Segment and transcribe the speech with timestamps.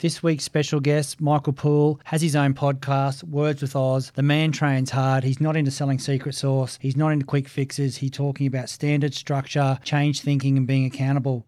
[0.00, 4.12] This week's special guest, Michael Puhle, has his own podcast, Words with Oz.
[4.14, 5.24] The man trains hard.
[5.24, 6.78] He's not into selling secret sauce.
[6.80, 7.98] He's not into quick fixes.
[7.98, 11.44] He's talking about standard structure, change thinking, and being accountable.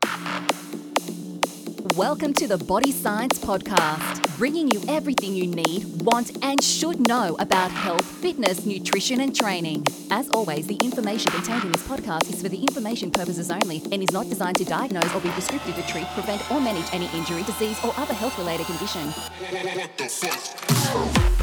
[1.96, 7.36] Welcome to the Body Science Podcast, bringing you everything you need, want, and should know
[7.38, 9.84] about health, fitness, nutrition, and training.
[10.10, 14.02] As always, the information contained in this podcast is for the information purposes only and
[14.02, 17.42] is not designed to diagnose or be prescriptive to treat, prevent, or manage any injury,
[17.42, 19.12] disease, or other health related condition.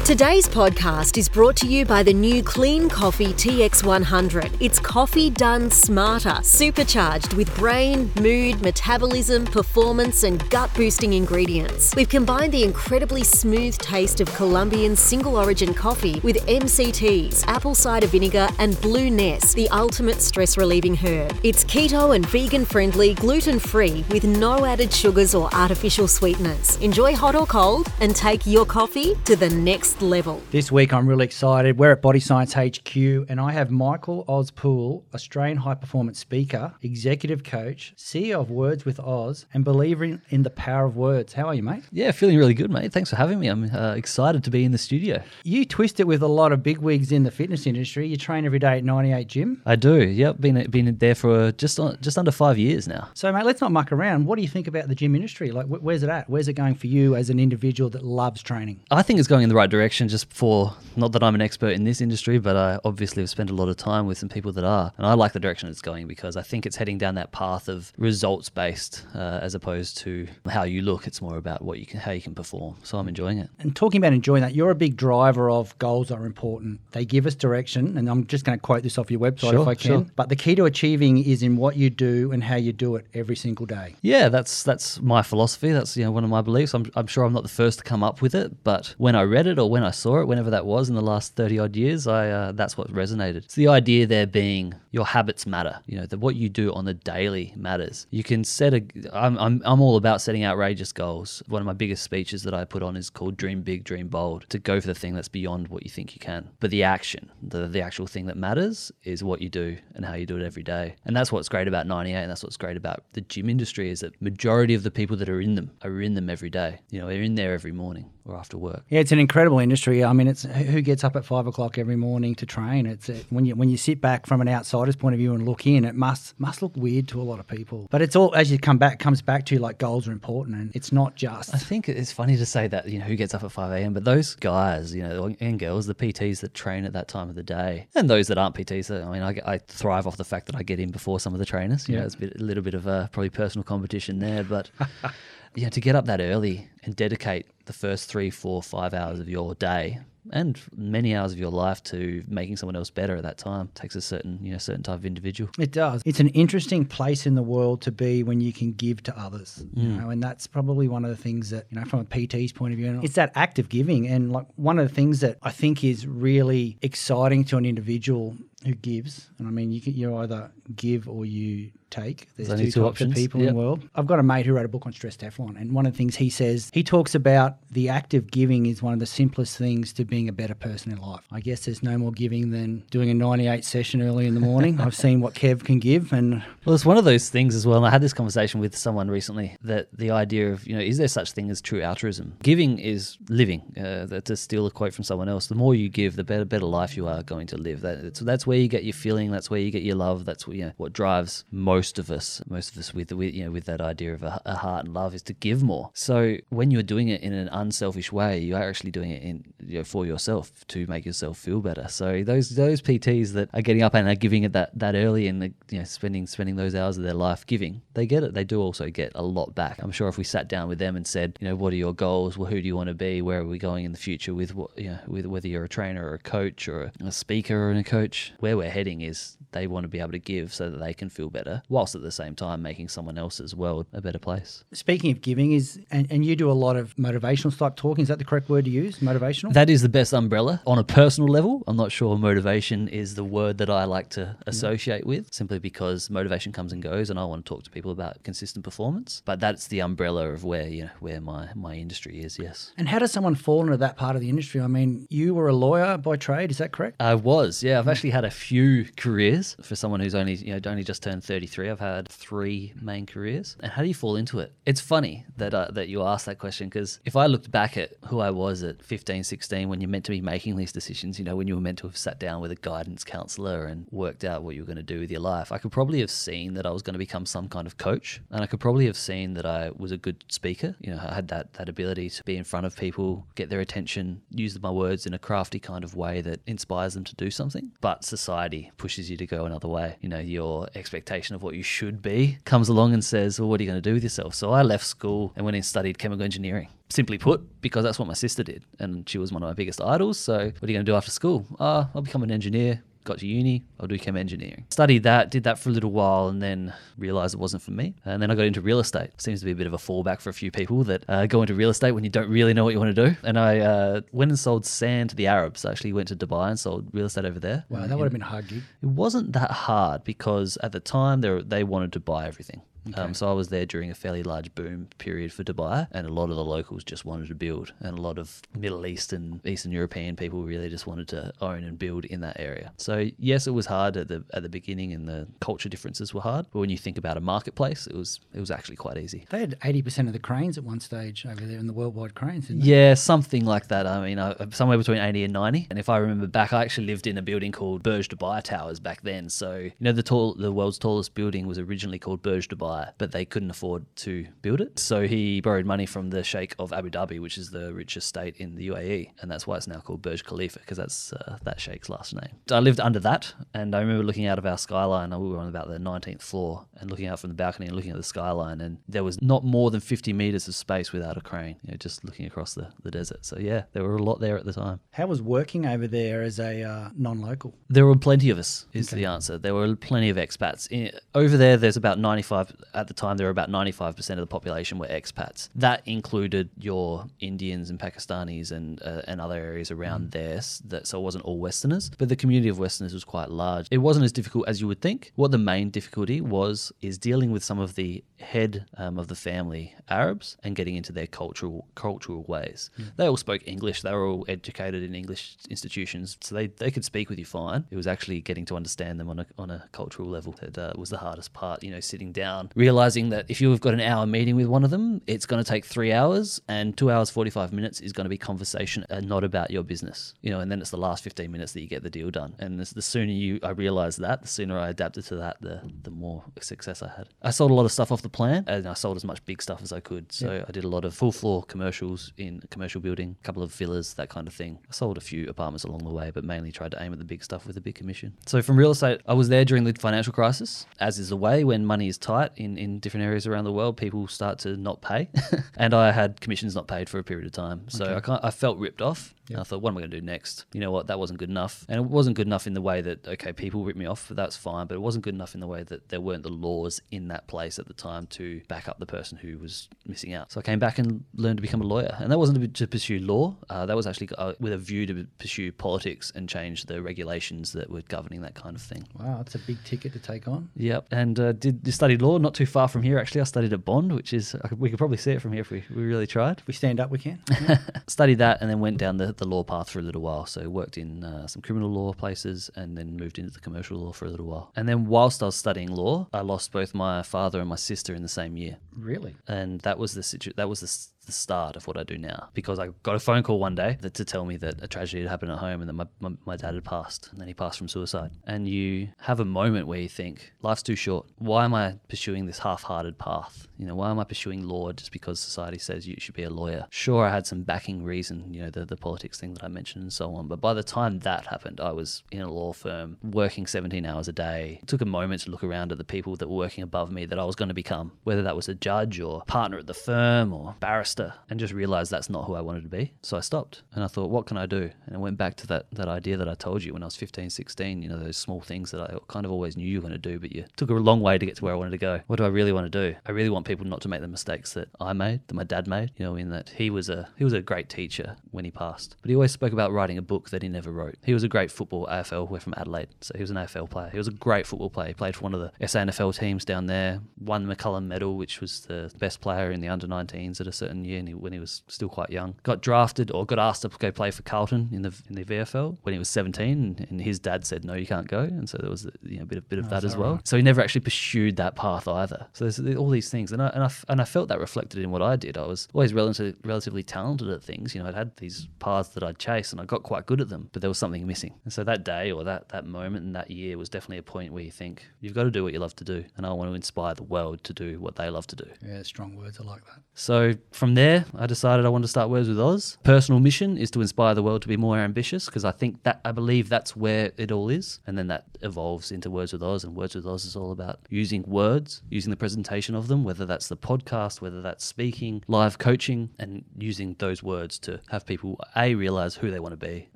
[0.04, 4.56] Today's podcast is brought to you by the new Clean Coffee TX100.
[4.58, 11.94] It's coffee done smarter, supercharged with brain, mood, metabolism, performance, and gut boosting ingredients.
[11.94, 18.06] We've combined the incredibly smooth taste of Colombian single origin coffee with MCTs, apple cider
[18.06, 21.36] vinegar, and Bluenesse, the ultimate stress relieving herb.
[21.42, 26.76] It's keto and vegan friendly, gluten free, with no added sugars or artificial sweeteners.
[26.76, 30.40] Enjoy hot or cold and take your coffee to the next level.
[30.50, 31.78] This week, I'm really excited.
[31.78, 36.74] We're at Body Science HQ, and I have Michael Oz Puhle, Australian high performance speaker,
[36.82, 41.32] executive coach, CEO of Words with Oz, and believer in, in the power of words.
[41.32, 41.82] How are you, mate?
[41.92, 42.92] Yeah, feeling really good, mate.
[42.92, 43.48] Thanks for having me.
[43.48, 45.22] I'm uh, excited to be in the studio.
[45.44, 48.06] You twist it with a lot of big wigs in the fitness industry.
[48.06, 49.62] You train every day at 98 Gym.
[49.66, 49.96] I do.
[49.96, 53.08] Yep, been been there for just on, just under five years now.
[53.14, 54.26] So, mate, let's not muck around.
[54.26, 55.50] What do you think about the gym industry?
[55.50, 56.28] Like, wh- where's it at?
[56.28, 58.80] Where's it going for you as an individual that loves training?
[58.90, 60.08] I think it's going in the right direction.
[60.08, 63.50] Just for not that I'm an expert in this industry, but I obviously have spent
[63.50, 65.82] a lot of time with some people that are, and I like the direction it's
[65.82, 69.98] going because I think it's heading down that path of results based uh, as opposed
[69.98, 71.06] to how you look.
[71.06, 72.76] It's more about what you can, how you can perform.
[72.82, 73.48] So I'm enjoying it.
[73.58, 76.80] And talking about enjoying that, you're a big driver of goals are important.
[76.92, 79.62] They give us direction, and I'm just going to quote this off your website Sure,
[79.62, 79.90] if I can.
[79.90, 80.06] sure.
[80.16, 83.06] But the key to achieving is in what you do and how you do it
[83.14, 83.94] every single day.
[84.02, 85.72] Yeah, that's that's my philosophy.
[85.72, 86.74] That's you know one of my beliefs.
[86.74, 89.22] I'm, I'm sure I'm not the first to come up with it, but when I
[89.22, 91.76] read it or when I saw it, whenever that was in the last thirty odd
[91.76, 93.36] years, I uh, that's what resonated.
[93.36, 95.78] It's the idea there being your habits matter.
[95.86, 98.06] You know that what you do on the daily matters.
[98.10, 98.82] You can set a.
[99.12, 101.42] I'm I'm I'm all about setting outrageous goals.
[101.46, 104.46] One of my biggest speeches that I put on is called "Dream Big, Dream Bold."
[104.50, 107.30] To go for the thing that's beyond what you think you can, but the action,
[107.42, 110.44] the the actual thing that matters, is what you do and how you do it
[110.44, 110.96] every day.
[111.04, 114.00] And that's what's great about 98, and that's what's great about the gym industry is
[114.00, 116.80] that majority of the people that are in them are in them every day.
[116.90, 118.84] You know, they're in there every morning or after work.
[118.88, 120.04] Yeah, it's an incredible industry.
[120.04, 122.86] I mean, it's who gets up at five o'clock every morning to train.
[122.86, 125.46] It's uh when you when you sit back from an outsider's point of view and
[125.46, 127.88] look in, it must must look weird to a lot of people.
[127.90, 130.70] But it's all as you come back comes back to like goals are important, and
[130.74, 131.54] it's not just.
[131.54, 133.92] I think it's funny to say that, you know, who gets up at 5 a.m.,
[133.94, 137.34] but those guys, you know, and girls, the PTs that train at that time of
[137.34, 140.46] the day, and those that aren't PTs, I mean, I, I thrive off the fact
[140.46, 141.88] that I get in before some of the trainers.
[141.88, 142.06] You know, Yeah.
[142.06, 144.70] it's a, bit, a little bit of a probably personal competition there, but
[145.54, 149.28] yeah, to get up that early and dedicate the first three, four, five hours of
[149.28, 150.00] your day
[150.32, 153.94] and many hours of your life to making someone else better at that time takes
[153.94, 155.50] a certain, you know, certain type of individual.
[155.58, 156.02] It does.
[156.04, 159.64] It's an interesting place in the world to be when you can give to others,
[159.74, 160.00] you mm.
[160.00, 162.72] know, and that's probably one of the things that, you know, from a PT's point
[162.72, 164.08] of view, it's that act of giving.
[164.08, 168.36] And like one of the things that I think is really exciting to an individual
[168.64, 172.28] who gives, and I mean, you can, you either give or you take.
[172.36, 173.12] There's only two, two types options.
[173.12, 173.88] of people in the world.
[173.94, 175.96] I've got a mate who wrote a book on stress Teflon, and one of the
[175.96, 179.56] things he says, he talks about the act of giving is one of the simplest
[179.56, 181.22] things to being a better person in life.
[181.30, 184.80] I guess there's no more giving than doing a 98 session early in the morning.
[184.80, 187.78] I've seen what Kev can give, and Well, it's one of those things as well.
[187.78, 190.98] And I had this conversation with someone recently that the idea of, you know, is
[190.98, 192.36] there such thing as true altruism?
[192.42, 193.60] Giving is living.
[193.76, 196.66] Uh, to steal a quote from someone else, the more you give, the better better
[196.66, 197.80] life you are going to live.
[197.82, 199.30] That, that's where you get your feeling.
[199.30, 200.24] That's where you get your love.
[200.24, 202.42] That's what, you know, what drives most of us.
[202.48, 204.94] Most of us with, with you know with that idea of a, a heart and
[204.94, 205.90] love is to give more.
[205.94, 209.44] So when you're doing it in an unselfish way, you are actually doing it in
[209.64, 211.86] you know, for yourself to make yourself feel better.
[211.88, 215.26] So those those PTs that are getting up and are giving it that that early
[215.28, 218.34] and you know spending spending those hours of their life giving, they get it.
[218.34, 219.82] They do also get a lot back.
[219.82, 221.94] I'm sure if we sat down with them and said, you know, what are your
[221.94, 222.36] goals?
[222.36, 223.22] Well, who do you want to be?
[223.22, 225.68] Where are we going in the future with what you know, with whether you're a
[225.68, 229.66] trainer or a coach or a speaker or a coach, where we're heading is they
[229.66, 232.12] want to be able to give so that they can feel better, whilst at the
[232.12, 234.64] same time making someone else's world a better place.
[234.72, 236.96] speaking of giving, is and, and you do a lot of
[237.40, 238.02] motivational type talking.
[238.02, 238.98] Is that the correct word to use?
[238.98, 239.52] Motivational.
[239.52, 240.62] That is the best umbrella.
[240.66, 244.36] On a personal level, I'm not sure motivation is the word that I like to
[244.46, 247.92] associate with, simply because motivation comes and goes, and I want to talk to people
[247.92, 249.22] about consistent performance.
[249.24, 252.38] But that's the umbrella of where you know where my my industry is.
[252.38, 254.60] Yes, and how does someone fall into that part of the industry?
[254.60, 256.50] I mean, you were a lawyer by trade.
[256.50, 256.96] Is that correct?
[257.00, 257.62] I was.
[257.62, 260.84] Yeah, I've actually had a a few careers for someone who's only you know only
[260.84, 261.68] just turned 33.
[261.68, 263.56] I've had three main careers.
[263.60, 264.52] And how do you fall into it?
[264.64, 267.92] It's funny that uh, that you asked that question because if I looked back at
[268.06, 271.24] who I was at 15, 16, when you're meant to be making these decisions, you
[271.24, 274.24] know, when you were meant to have sat down with a guidance counselor and worked
[274.24, 276.54] out what you were going to do with your life, I could probably have seen
[276.54, 278.96] that I was going to become some kind of coach, and I could probably have
[278.96, 280.76] seen that I was a good speaker.
[280.80, 283.60] You know, I had that that ability to be in front of people, get their
[283.60, 287.30] attention, use my words in a crafty kind of way that inspires them to do
[287.30, 287.72] something.
[287.80, 289.96] But society pushes you to go another way.
[290.00, 293.60] You know, your expectation of what you should be comes along and says, "Well, what
[293.60, 295.98] are you going to do with yourself?" So I left school and went and studied
[295.98, 299.48] chemical engineering simply put, because that's what my sister did, and she was one of
[299.48, 300.18] my biggest idols.
[300.18, 301.46] So, what are you going to do after school?
[301.58, 302.82] Ah, I'll become an engineer.
[303.04, 304.66] Got to uni, I'll do chem engineering.
[304.68, 307.94] Studied that, did that for a little while, and then realized it wasn't for me.
[308.04, 309.18] And then I got into real estate.
[309.18, 311.40] Seems to be a bit of a fallback for a few people that uh, go
[311.40, 313.16] into real estate when you don't really know what you want to do.
[313.24, 315.64] And I uh, went and sold sand to the Arabs.
[315.64, 317.64] I actually went to Dubai and sold real estate over there.
[317.70, 318.62] Wow, that would have been hard gig.
[318.82, 322.60] It wasn't that hard because at the time they they wanted to buy everything.
[322.94, 326.12] Um, so I was there during a fairly large boom period for Dubai, and a
[326.12, 329.72] lot of the locals just wanted to build, and a lot of Middle Eastern, Eastern
[329.72, 332.72] European people really just wanted to own and build in that area.
[332.76, 336.20] So yes, it was hard at the at the beginning, and the culture differences were
[336.20, 336.46] hard.
[336.52, 339.26] But when you think about a marketplace, it was it was actually quite easy.
[339.30, 342.48] They had 80% of the cranes at one stage over there in the worldwide cranes,
[342.48, 342.68] didn't they?
[342.68, 343.86] Yeah, something like that.
[343.86, 345.66] I mean, uh, somewhere between 80 and 90.
[345.70, 348.80] And if I remember back, I actually lived in a building called Burj Dubai Towers
[348.80, 349.28] back then.
[349.28, 353.12] So, you know, the tall, the world's tallest building was originally called Burj Dubai, but
[353.12, 354.78] they couldn't afford to build it.
[354.78, 358.36] So he borrowed money from the Sheikh of Abu Dhabi, which is the richest state
[358.36, 359.10] in the UAE.
[359.20, 362.30] And that's why it's now called Burj Khalifa, because that's uh, that Sheikh's last name.
[362.50, 363.34] I lived under that.
[363.54, 365.10] And I remember looking out of our skyline.
[365.10, 367.90] We were on about the 19th floor and looking out from the balcony and looking
[367.90, 368.60] at the skyline.
[368.60, 371.76] And there was not more than 50 meters of space without a crane, you know,
[371.76, 373.24] just looking across the, the desert.
[373.24, 374.80] So, yeah, there were a lot there at the time.
[374.92, 377.54] How was working over there as a uh, non-local?
[377.68, 379.38] There were plenty of us, is the answer.
[379.38, 380.68] There were plenty of expats.
[380.70, 384.26] In, over there, there's about 95, at the time, there were about 95% of the
[384.26, 385.48] population were expats.
[385.54, 390.40] That included your Indians and Pakistanis and uh, and other areas around there.
[390.66, 393.66] That, so it wasn't all Westerners, but the community of Westerners was quite large.
[393.70, 395.12] It wasn't as difficult as you would think.
[395.16, 399.14] What the main difficulty was is dealing with some of the head um, of the
[399.14, 402.70] family Arabs and getting into their cultural cultural ways.
[402.96, 403.82] They all spoke English.
[403.82, 407.66] They were all educated in English institutions, so they, they could speak with you fine.
[407.70, 410.72] It was actually getting to understand them on a, on a cultural level that uh,
[410.76, 411.62] was the hardest part.
[411.62, 414.70] You know, sitting down, realizing that if you've got an hour meeting with one of
[414.70, 418.04] them, it's going to take three hours, and two hours forty five minutes is going
[418.04, 420.14] to be conversation and not about your business.
[420.22, 422.34] You know, and then it's the last fifteen minutes that you get the deal done.
[422.38, 425.60] And the, the sooner you I realized that, the sooner I adapted to that, the
[425.82, 427.08] the more success I had.
[427.22, 429.42] I sold a lot of stuff off the plan, and I sold as much big
[429.42, 430.12] stuff as I could.
[430.12, 433.42] So I did a lot of full floor commercials in a commercial building, a couple
[433.42, 434.58] of villas, that kind of thing.
[434.68, 437.04] I sold a few apartments along the way, but mainly tried to aim at the
[437.04, 438.14] big stuff with a big commission.
[438.26, 441.44] So from real estate, I was there during the financial crisis, as is the way
[441.44, 444.80] when money is tight in, in different areas around the world, people start to not
[444.80, 445.08] pay.
[445.56, 447.68] and I had commissions not paid for a period of time.
[447.68, 449.14] So I, can't, I felt ripped off.
[449.34, 450.44] And I thought, what am I going to do next?
[450.52, 450.86] You know what?
[450.88, 451.64] That wasn't good enough.
[451.68, 454.16] And it wasn't good enough in the way that, okay, people ripped me off, but
[454.16, 454.66] that's fine.
[454.66, 457.26] But it wasn't good enough in the way that there weren't the laws in that
[457.26, 460.32] place at the time to back up the person who was missing out.
[460.32, 461.96] So I came back and learned to become a lawyer.
[461.98, 465.06] And that wasn't to, pursue law, uh, that was actually uh, with a view to
[465.18, 468.86] pursue politics and change the regulations that were governing that kind of thing.
[468.98, 470.48] Wow, that's a big ticket to take on.
[470.56, 472.98] Yep, and uh, did studied law not too far from here.
[472.98, 475.50] Actually, I studied at Bond, which is we could probably see it from here if
[475.50, 476.38] we, we really tried.
[476.38, 477.20] If we stand up, we can.
[477.86, 480.26] Studied that and then went down the, the law path for a little while.
[480.26, 483.92] So worked in uh, some criminal law places and then moved into the commercial law
[483.92, 484.50] for a little while.
[484.56, 487.94] And then whilst I was studying law, I lost both my father and my sister
[487.94, 489.14] in the same year really?
[489.28, 492.28] and that was the situ- that was the, the start of what I do now
[492.34, 495.02] because I got a phone call one day that, to tell me that a tragedy
[495.02, 497.34] had happened at home and that my, my, my dad had passed and then he
[497.34, 498.12] passed from suicide.
[498.26, 501.06] And you have a moment where you think life's too short.
[501.18, 503.48] Why am I pursuing this half-hearted path?
[503.58, 506.30] You know why am I pursuing law just because society says you should be a
[506.30, 506.66] lawyer?
[506.70, 509.82] Sure I had some backing reason you know the, the politics thing that I mentioned
[509.82, 512.96] and so on but by the time that happened I was in a law firm
[513.02, 514.60] working 17 hours a day.
[514.62, 517.04] It took a moment to look around at the people that were working above me
[517.06, 519.74] that I was going to become whether that was a judge or partner at the
[519.74, 522.92] firm or barrister and just realized that's not who I wanted to be.
[523.02, 524.70] So I stopped and I thought what can I do?
[524.86, 526.96] And I went back to that that idea that I told you when I was
[526.96, 529.88] 15 16 you know those small things that I kind of always knew you were
[529.88, 531.70] going to do but you took a long way to get to where I wanted
[531.70, 532.00] to go.
[532.06, 532.96] What do I really want to do?
[533.06, 535.66] I really want people not to make the mistakes that I made that my dad
[535.66, 538.50] made you know in that he was a he was a great teacher when he
[538.50, 538.96] passed.
[539.02, 540.96] But he always spoke about writing a book that he never wrote.
[541.04, 543.90] He was a great football AFL we're from Adelaide so he was an AFL player.
[543.90, 544.88] He was a great football player.
[544.88, 548.40] He played for one of the SANFL teams down there won the McCallum medal which
[548.40, 551.32] was the best player in the under 19s at a certain year, and he, when
[551.32, 554.68] he was still quite young, got drafted or got asked to go play for Carlton
[554.72, 557.86] in the in the VFL when he was 17, and, his dad said no, you
[557.86, 559.84] can't go, and so there was you know a bit of bit of oh, that
[559.84, 560.20] as well.
[560.24, 562.26] So he never actually pursued that path either.
[562.34, 564.90] So there's all these things, and I, and I and I felt that reflected in
[564.90, 565.38] what I did.
[565.38, 567.74] I was always relatively relatively talented at things.
[567.74, 570.28] You know, I'd had these paths that I'd chase, and I got quite good at
[570.28, 571.34] them, but there was something missing.
[571.44, 574.32] And so that day or that that moment and that year was definitely a point
[574.32, 576.50] where you think you've got to do what you love to do, and I want
[576.50, 578.46] to inspire the world to do what they love to do.
[578.66, 579.38] Yeah, strong words.
[579.40, 579.82] I like that.
[579.94, 582.78] So from there, I decided I wanted to start Words with Oz.
[582.84, 586.00] Personal mission is to inspire the world to be more ambitious because I think that
[586.04, 589.64] I believe that's where it all is, and then that evolves into Words with Oz.
[589.64, 593.26] And Words with Oz is all about using words, using the presentation of them, whether
[593.26, 598.38] that's the podcast, whether that's speaking, live coaching, and using those words to have people
[598.56, 599.88] a realize who they want to be,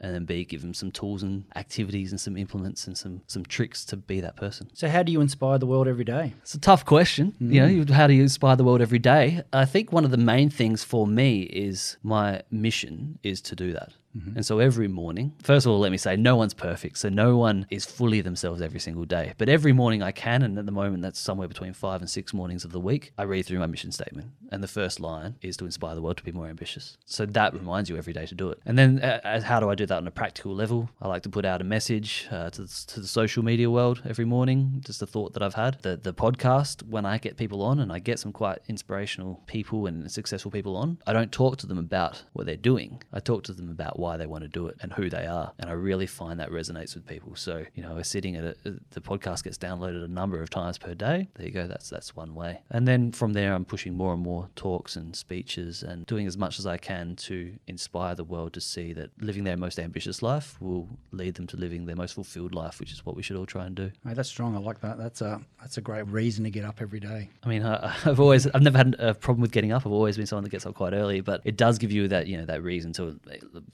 [0.01, 3.45] and then b give them some tools and activities and some implements and some some
[3.45, 4.71] tricks to be that person.
[4.75, 6.33] So, how do you inspire the world every day?
[6.43, 7.35] It's a tough question.
[7.39, 7.91] You know, mm.
[7.91, 9.43] how do you inspire the world every day?
[9.53, 13.73] I think one of the main things for me is my mission is to do
[13.73, 13.93] that.
[14.37, 16.99] And so every morning, first of all, let me say, no one's perfect.
[16.99, 19.33] So no one is fully themselves every single day.
[19.39, 22.33] But every morning I can, and at the moment that's somewhere between five and six
[22.33, 24.29] mornings of the week, I read through my mission statement.
[24.53, 26.97] And the first line is to inspire the world to be more ambitious.
[27.07, 28.61] So that reminds you every day to do it.
[28.65, 30.89] And then uh, how do I do that on a practical level?
[31.03, 34.01] I like to put out a message uh, to, the- to the social media world
[34.09, 35.83] every morning, just a thought that I've had.
[35.83, 39.87] The, the podcast, when I get people on and I get some quite inspirational people
[39.89, 43.03] and successful people on, I don't talk to them about what they're doing.
[43.13, 45.53] I talk to them about why they want to do it and who they are.
[45.59, 47.35] And I really find that resonates with people.
[47.37, 50.51] So, you know, we're sitting at a, uh, the podcast gets downloaded a number of
[50.51, 51.29] times per day.
[51.37, 51.67] There you go.
[51.67, 52.61] That's, that's one way.
[52.71, 56.37] And then from there, I'm pushing more and more talks and speeches and doing as
[56.37, 60.23] much as I can to inspire the world to see that living their most ambitious
[60.23, 63.37] life will lead them to living their most fulfilled life, which is what we should
[63.37, 63.91] all try and do.
[64.05, 64.55] Mate, that's strong.
[64.55, 64.99] I like that.
[64.99, 67.31] That's a that's a great reason to get up every day.
[67.43, 69.87] I mean, I, I've always, I've never had a problem with getting up.
[69.87, 72.27] I've always been someone that gets up quite early, but it does give you that,
[72.27, 73.19] you know, that reason to,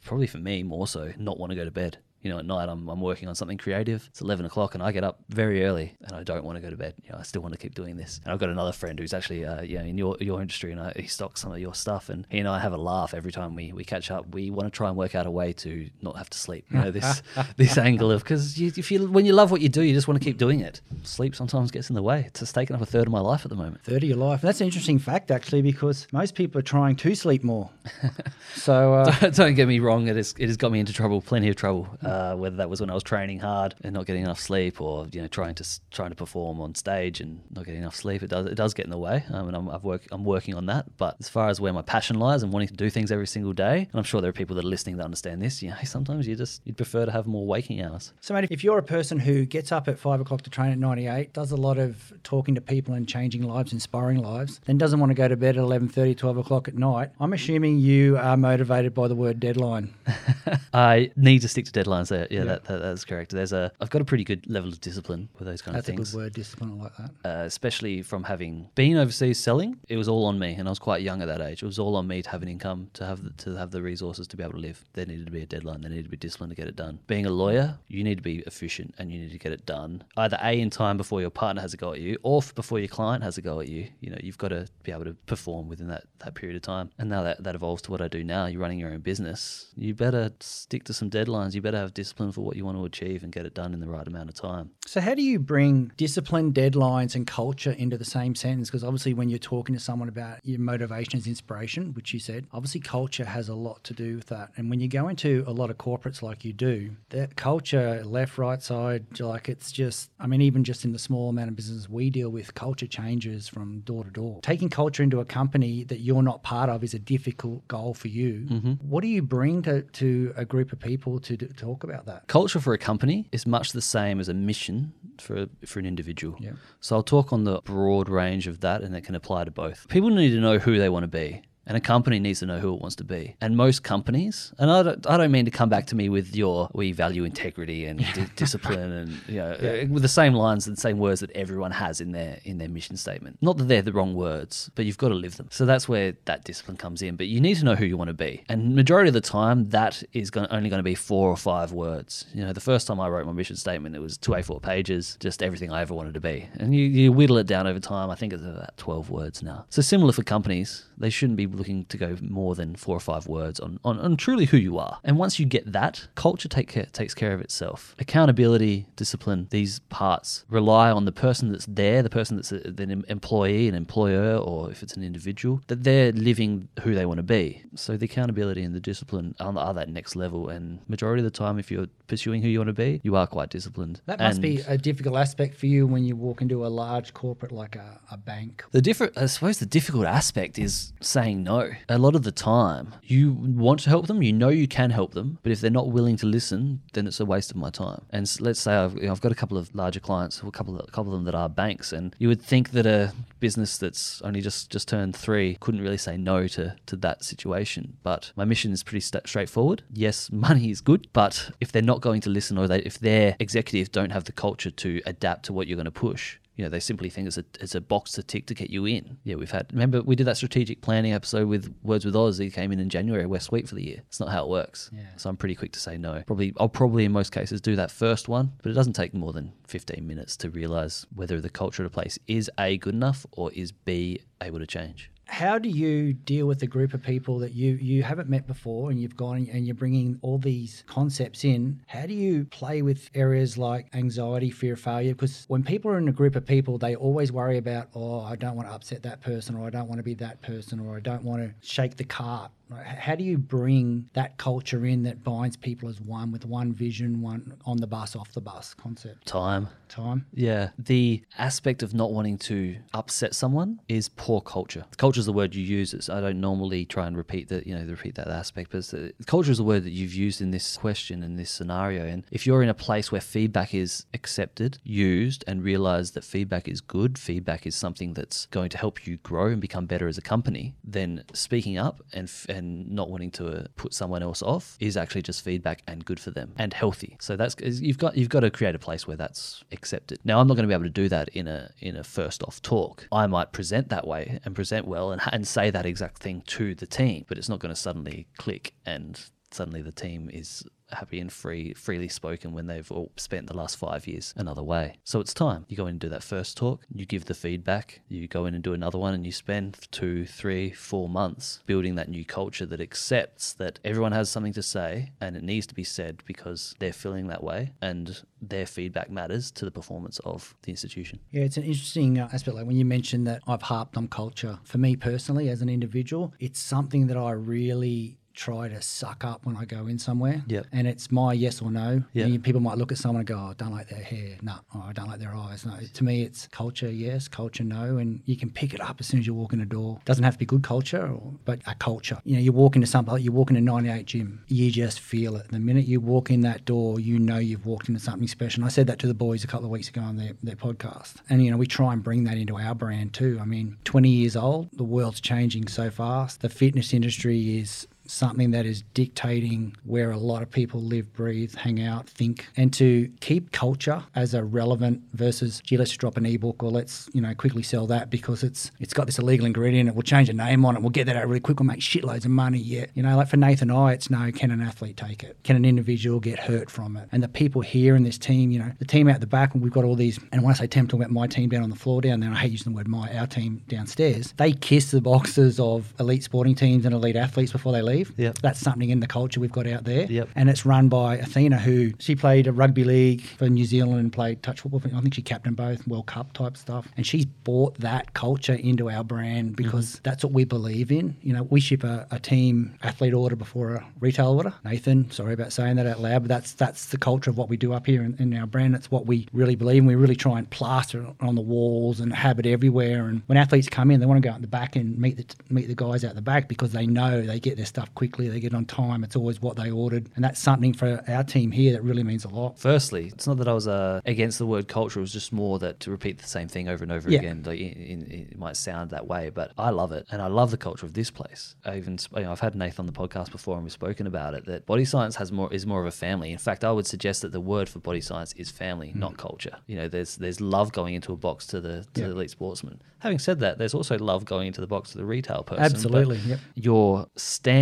[0.04, 1.99] probably for me more so, not want to go to bed.
[2.22, 4.06] You know, at night I'm, I'm working on something creative.
[4.10, 6.70] It's 11 o'clock and I get up very early and I don't want to go
[6.70, 6.94] to bed.
[7.04, 8.20] You know, I still want to keep doing this.
[8.24, 10.80] And I've got another friend who's actually, uh, you know, in your, your industry and
[10.80, 13.32] I, he stocks some of your stuff and he and I have a laugh every
[13.32, 14.34] time we, we catch up.
[14.34, 16.66] We want to try and work out a way to not have to sleep.
[16.70, 17.22] You know, this,
[17.56, 20.08] this angle of, because you, if you, when you love what you do, you just
[20.08, 20.80] want to keep doing it.
[21.02, 22.24] Sleep sometimes gets in the way.
[22.26, 23.82] It's just taken up a third of my life at the moment.
[23.82, 24.40] Third of your life.
[24.42, 27.70] That's an interesting fact, actually, because most people are trying to sleep more.
[28.54, 31.48] so, uh, Don't get me wrong; it has it has got me into trouble, plenty
[31.48, 31.88] of trouble.
[32.02, 35.06] Uh, whether that was when I was training hard and not getting enough sleep, or
[35.12, 38.30] you know trying to trying to perform on stage and not getting enough sleep, it
[38.30, 39.24] does it does get in the way.
[39.30, 40.96] Um, and I'm I've work, I'm working on that.
[40.96, 43.52] But as far as where my passion lies and wanting to do things every single
[43.52, 45.62] day, and I'm sure there are people that are listening that understand this.
[45.62, 48.12] You know, sometimes you just you'd prefer to have more waking hours.
[48.20, 50.78] so mate, if you're a person who gets up at five o'clock to train at
[50.78, 55.00] 98, does a lot of talking to people and changing lives, inspiring lives, then doesn't
[55.00, 58.36] want to go to bed at 11:30, 12 o'clock at night, I'm assuming you are
[58.36, 59.94] motivated by the word deadline.
[60.72, 62.00] I need to stick to deadlines.
[62.09, 63.30] There, yeah, That, that that's correct.
[63.33, 65.95] There's a I've got a pretty good level of discipline with those kind That's of
[65.95, 66.11] a things.
[66.12, 66.78] good word, discipline.
[66.80, 67.11] I like that.
[67.25, 70.78] uh, especially from having been overseas selling, it was all on me, and I was
[70.78, 71.62] quite young at that age.
[71.62, 73.83] It was all on me to have an income, to have the, to have the
[73.83, 74.85] resources to be able to live.
[74.95, 75.83] There needed to be a deadline.
[75.83, 76.99] There needed to be discipline to get it done.
[77.07, 80.02] Being a lawyer, you need to be efficient and you need to get it done
[80.16, 82.88] either a in time before your partner has a go at you, or before your
[82.88, 83.88] client has a go at you.
[84.00, 86.90] You know, you've got to be able to perform within that that period of time.
[86.99, 88.47] And now that that evolves to what I do now.
[88.47, 89.66] You're running your own business.
[89.76, 91.54] You better stick to some deadlines.
[91.54, 93.80] You better have discipline for what you want to achieve and get it done in
[93.80, 94.70] the right amount of time.
[94.87, 98.68] So, how do you bring discipline, deadlines, and culture into the same sentence?
[98.68, 102.47] Because obviously, when you're talking to someone about your motivation is inspiration, which you said,
[102.52, 104.50] obviously, culture has a lot to do with that.
[104.56, 108.38] And when you go into a lot of corporates like you do, that culture, left,
[108.38, 111.88] right side, like it's just, I mean, even just in the small amount of business
[111.88, 114.40] we deal with, culture changes from door to door.
[114.42, 118.09] Taking culture into a company that you're not part of is a difficult goal for
[118.09, 118.47] you.
[118.49, 118.73] Mm-hmm.
[118.88, 122.28] What do you bring to, to a group of people to, to talk about that?
[122.28, 126.37] Culture for a company is much the same as a mission for for an individual.
[126.40, 126.52] Yeah.
[126.80, 129.88] So I'll talk on the broad range of that, and that can apply to both.
[129.88, 131.42] People need to know who they want to be.
[131.66, 133.36] And a company needs to know who it wants to be.
[133.40, 136.34] And most companies, and I don't, I don't mean to come back to me with
[136.34, 140.66] your, we value integrity and di- discipline and, you know, uh, with the same lines
[140.66, 143.38] and the same words that everyone has in their, in their mission statement.
[143.40, 145.48] Not that they're the wrong words, but you've got to live them.
[145.50, 147.16] So that's where that discipline comes in.
[147.16, 148.42] But you need to know who you want to be.
[148.48, 151.72] And majority of the time, that is going, only going to be four or five
[151.72, 152.26] words.
[152.34, 155.16] You know, the first time I wrote my mission statement, it was two A4 pages,
[155.20, 156.48] just everything I ever wanted to be.
[156.54, 158.10] And you, you whittle it down over time.
[158.10, 159.66] I think it's about 12 words now.
[159.70, 160.86] So similar for companies.
[161.00, 164.16] They shouldn't be looking to go more than four or five words on, on, on
[164.16, 165.00] truly who you are.
[165.02, 167.97] And once you get that, culture take care, takes care of itself.
[167.99, 173.04] Accountability, discipline, these parts rely on the person that's there, the person that's a, an
[173.09, 177.23] employee, an employer, or if it's an individual, that they're living who they want to
[177.23, 177.62] be.
[177.75, 180.49] So the accountability and the discipline are, are that next level.
[180.49, 183.26] And majority of the time, if you're pursuing who you want to be, you are
[183.26, 184.00] quite disciplined.
[184.07, 187.14] That must And be a difficult aspect for you when you walk into a large
[187.14, 188.64] corporate like a, a bank.
[188.73, 191.70] The different, I suppose, the difficult aspect is saying no.
[191.88, 195.14] A lot of the time, you want to help them, you know you can help
[195.14, 198.02] them, but if they're not willing to listen, then it's a waste of my time.
[198.11, 200.78] And let's say I've, you know, I've got a couple of larger clients, a couple,
[200.78, 203.78] of, a couple of them that are banks, and you would think that a business
[203.78, 207.97] that's only just just turned three couldn't really say no to to that situation.
[208.02, 209.82] But my mission is pretty sta straightforward.
[209.92, 213.37] Yes, money is good, but if they're not going to listen, or they, if their
[213.38, 216.68] executives don't have the culture to adapt to what you're going to push, you know,
[216.68, 219.16] they simply think it's a, it's a box to tick to get you in.
[219.24, 222.36] Yeah, we've had, remember, we did that strategic planning episode with Words with Oz.
[222.36, 224.02] He came in in January, West Week for the year.
[224.08, 224.90] It's not how it works.
[224.92, 225.04] Yeah.
[225.16, 226.22] So I'm pretty quick to say no.
[226.26, 229.32] Probably, I'll probably in most cases do that first one, but it doesn't take more
[229.32, 233.24] than 15 minutes to realize whether the culture of the place is A, good enough,
[233.32, 235.10] or is B, able to change.
[235.30, 238.90] How do you deal with a group of people that you you haven't met before
[238.90, 241.80] and you've gone and you're bringing all these concepts in?
[241.87, 245.14] How do you play with areas like anxiety, fear of failure?
[245.14, 248.34] Because when people are in a group of people, they always worry about, oh, I
[248.34, 250.96] don't want to upset that person, or I don't want to be that person, or
[250.96, 252.50] I don't want to shake the cart.
[252.70, 257.20] How do you bring that culture in that binds people as one with one vision,
[257.20, 259.26] one on the bus, off the bus concept?
[259.26, 259.68] Time.
[259.88, 260.26] Time.
[260.32, 260.70] Yeah.
[260.78, 264.84] The aspect of not wanting to upset someone is poor culture.
[264.96, 265.92] Culture is the word you use.
[265.94, 269.08] It's, I don't normally try and repeat that, you know, repeat that aspect, but the,
[269.08, 272.06] uh, culture is the word that you've used in this question, in this scenario.
[272.06, 276.68] And if you're in a place where feedback is accepted, used, and realize that feedback
[276.68, 280.18] is good, feedback is something that's going to help you grow and become better as
[280.18, 284.42] a company, then speaking up and, f- and not wanting to uh, put someone else
[284.42, 287.16] off is actually just feedback and good for them and healthy.
[287.18, 290.18] So that's you've got you've got to create a place where that's accepted.
[290.24, 292.42] Now I'm not going to be able to do that in a in a first
[292.44, 293.08] off talk.
[293.10, 296.74] I might present that way and present well and and say that exact thing to
[296.74, 299.20] the team, but it's not going to suddenly click and
[299.50, 303.76] suddenly the team is happy and free freely spoken when they've all spent the last
[303.76, 306.85] five years another way so it's time you go in and do that first talk
[306.92, 310.26] you give the feedback you go in and do another one and you spend two
[310.26, 315.11] three four months building that new culture that accepts that everyone has something to say
[315.21, 319.50] and it needs to be said because they're feeling that way and their feedback matters
[319.50, 322.56] to the performance of the institution Yeah, it's an interesting uh, aspect.
[322.56, 324.58] Like when you mentioned that I've harped on culture.
[324.65, 329.45] For me personally, as an individual, it's something that I really try to suck up
[329.45, 330.43] when I go in somewhere.
[330.47, 330.66] Yep.
[330.73, 332.02] And it's my yes or no.
[332.12, 334.36] You- people might look at someone and go, oh, I don't like their hair.
[334.43, 334.54] No.
[334.75, 335.66] Oh, I don't like their eyes.
[335.66, 335.75] No.
[335.95, 337.99] To me, it's culture yes, culture no.
[337.99, 340.00] And you can pick it up as soon as you walk in the door.
[340.04, 342.21] doesn't have to be good culture, or, but a culture.
[342.25, 345.36] You know, you walk into something like you walk into 98 gym, you just feel
[345.36, 345.49] it.
[345.50, 348.62] The minute you walk in that door, you know you've walked into something special.
[348.62, 350.56] And I said that to the boys a couple of weeks ago on their, their
[350.56, 351.14] podcast.
[351.28, 353.38] And, you know, we try and bring that into our brand too.
[353.40, 356.40] I mean, 20 years old, the world's changing so fast.
[356.40, 361.54] The fitness industry is something that is dictating where a lot of people live, breathe,
[361.54, 366.26] hang out, think, and to keep culture as a relevant versus, gee, let's drop an
[366.26, 369.88] ebook or let's, you know, quickly sell that because it's it's got this illegal ingredient.
[369.88, 370.82] It will change a name on it.
[370.82, 371.60] We'll get that out really quick.
[371.60, 372.58] We'll make shitloads of money.
[372.58, 374.30] Yeah, you know, like for Nathan I, it's no.
[374.32, 375.36] Can an athlete take it?
[375.44, 377.08] Can an individual get hurt from it?
[377.12, 379.62] And the people here in this team, you know, the team out the back, and
[379.62, 380.18] we've got all these.
[380.32, 382.20] And when I say team, I'm talking about my team down on the floor down
[382.20, 382.30] there.
[382.30, 383.10] I hate using the word my.
[383.16, 384.32] Our team downstairs.
[384.36, 388.00] They kiss the boxes of elite sporting teams and elite athletes before they leave.
[388.17, 388.39] Yep.
[388.39, 390.06] That's something in the culture we've got out there.
[390.06, 390.28] Yep.
[390.34, 394.13] And it's run by Athena, who she played a rugby league for New Zealand and
[394.13, 394.80] played touch football.
[394.84, 396.89] I think she captained both World Cup type stuff.
[396.97, 399.63] And she's brought that culture into our brand mm-hmm.
[399.63, 401.17] because that's what we believe in.
[401.23, 404.54] You know, we ship a, a team athlete order before a retail order.
[404.65, 407.56] Nathan, sorry about saying that out loud, but that's that's the culture of what we
[407.56, 408.75] do up here in, in our brand.
[408.75, 409.86] It's what we really believe in.
[409.86, 413.06] We really try and plaster it on the walls and have it everywhere.
[413.06, 415.17] And when athletes come in, they want to go out in the back and meet
[415.17, 418.28] the meet the guys out the back because they know they get their stuff quickly,
[418.28, 419.04] they get on time.
[419.04, 422.24] It's always what they ordered, and that's something for our team here that really means
[422.24, 422.58] a lot.
[422.58, 425.00] Firstly, it's not that I was uh, against the word culture.
[425.00, 427.18] It was just more that to repeat the same thing over and over Yeah.
[427.18, 427.42] again.
[427.44, 430.56] Like, in, it might sound that way, but I love it, and I love the
[430.56, 431.54] culture of this place.
[431.64, 434.34] I even, you know, I've had Nathan on the podcast before, and we've spoken about
[434.34, 434.46] it.
[434.46, 436.32] That body science has more is more of a family.
[436.32, 439.56] In fact, I would suggest that the word for body science is family, not culture.
[439.66, 442.06] You know, there's there's love going into a box to the to Yeah.
[442.08, 442.80] the elite sportsman.
[443.00, 445.64] Having said that, there's also love going into the box to the retail person.
[445.64, 446.38] Absolutely, yep.
[446.54, 447.06] Your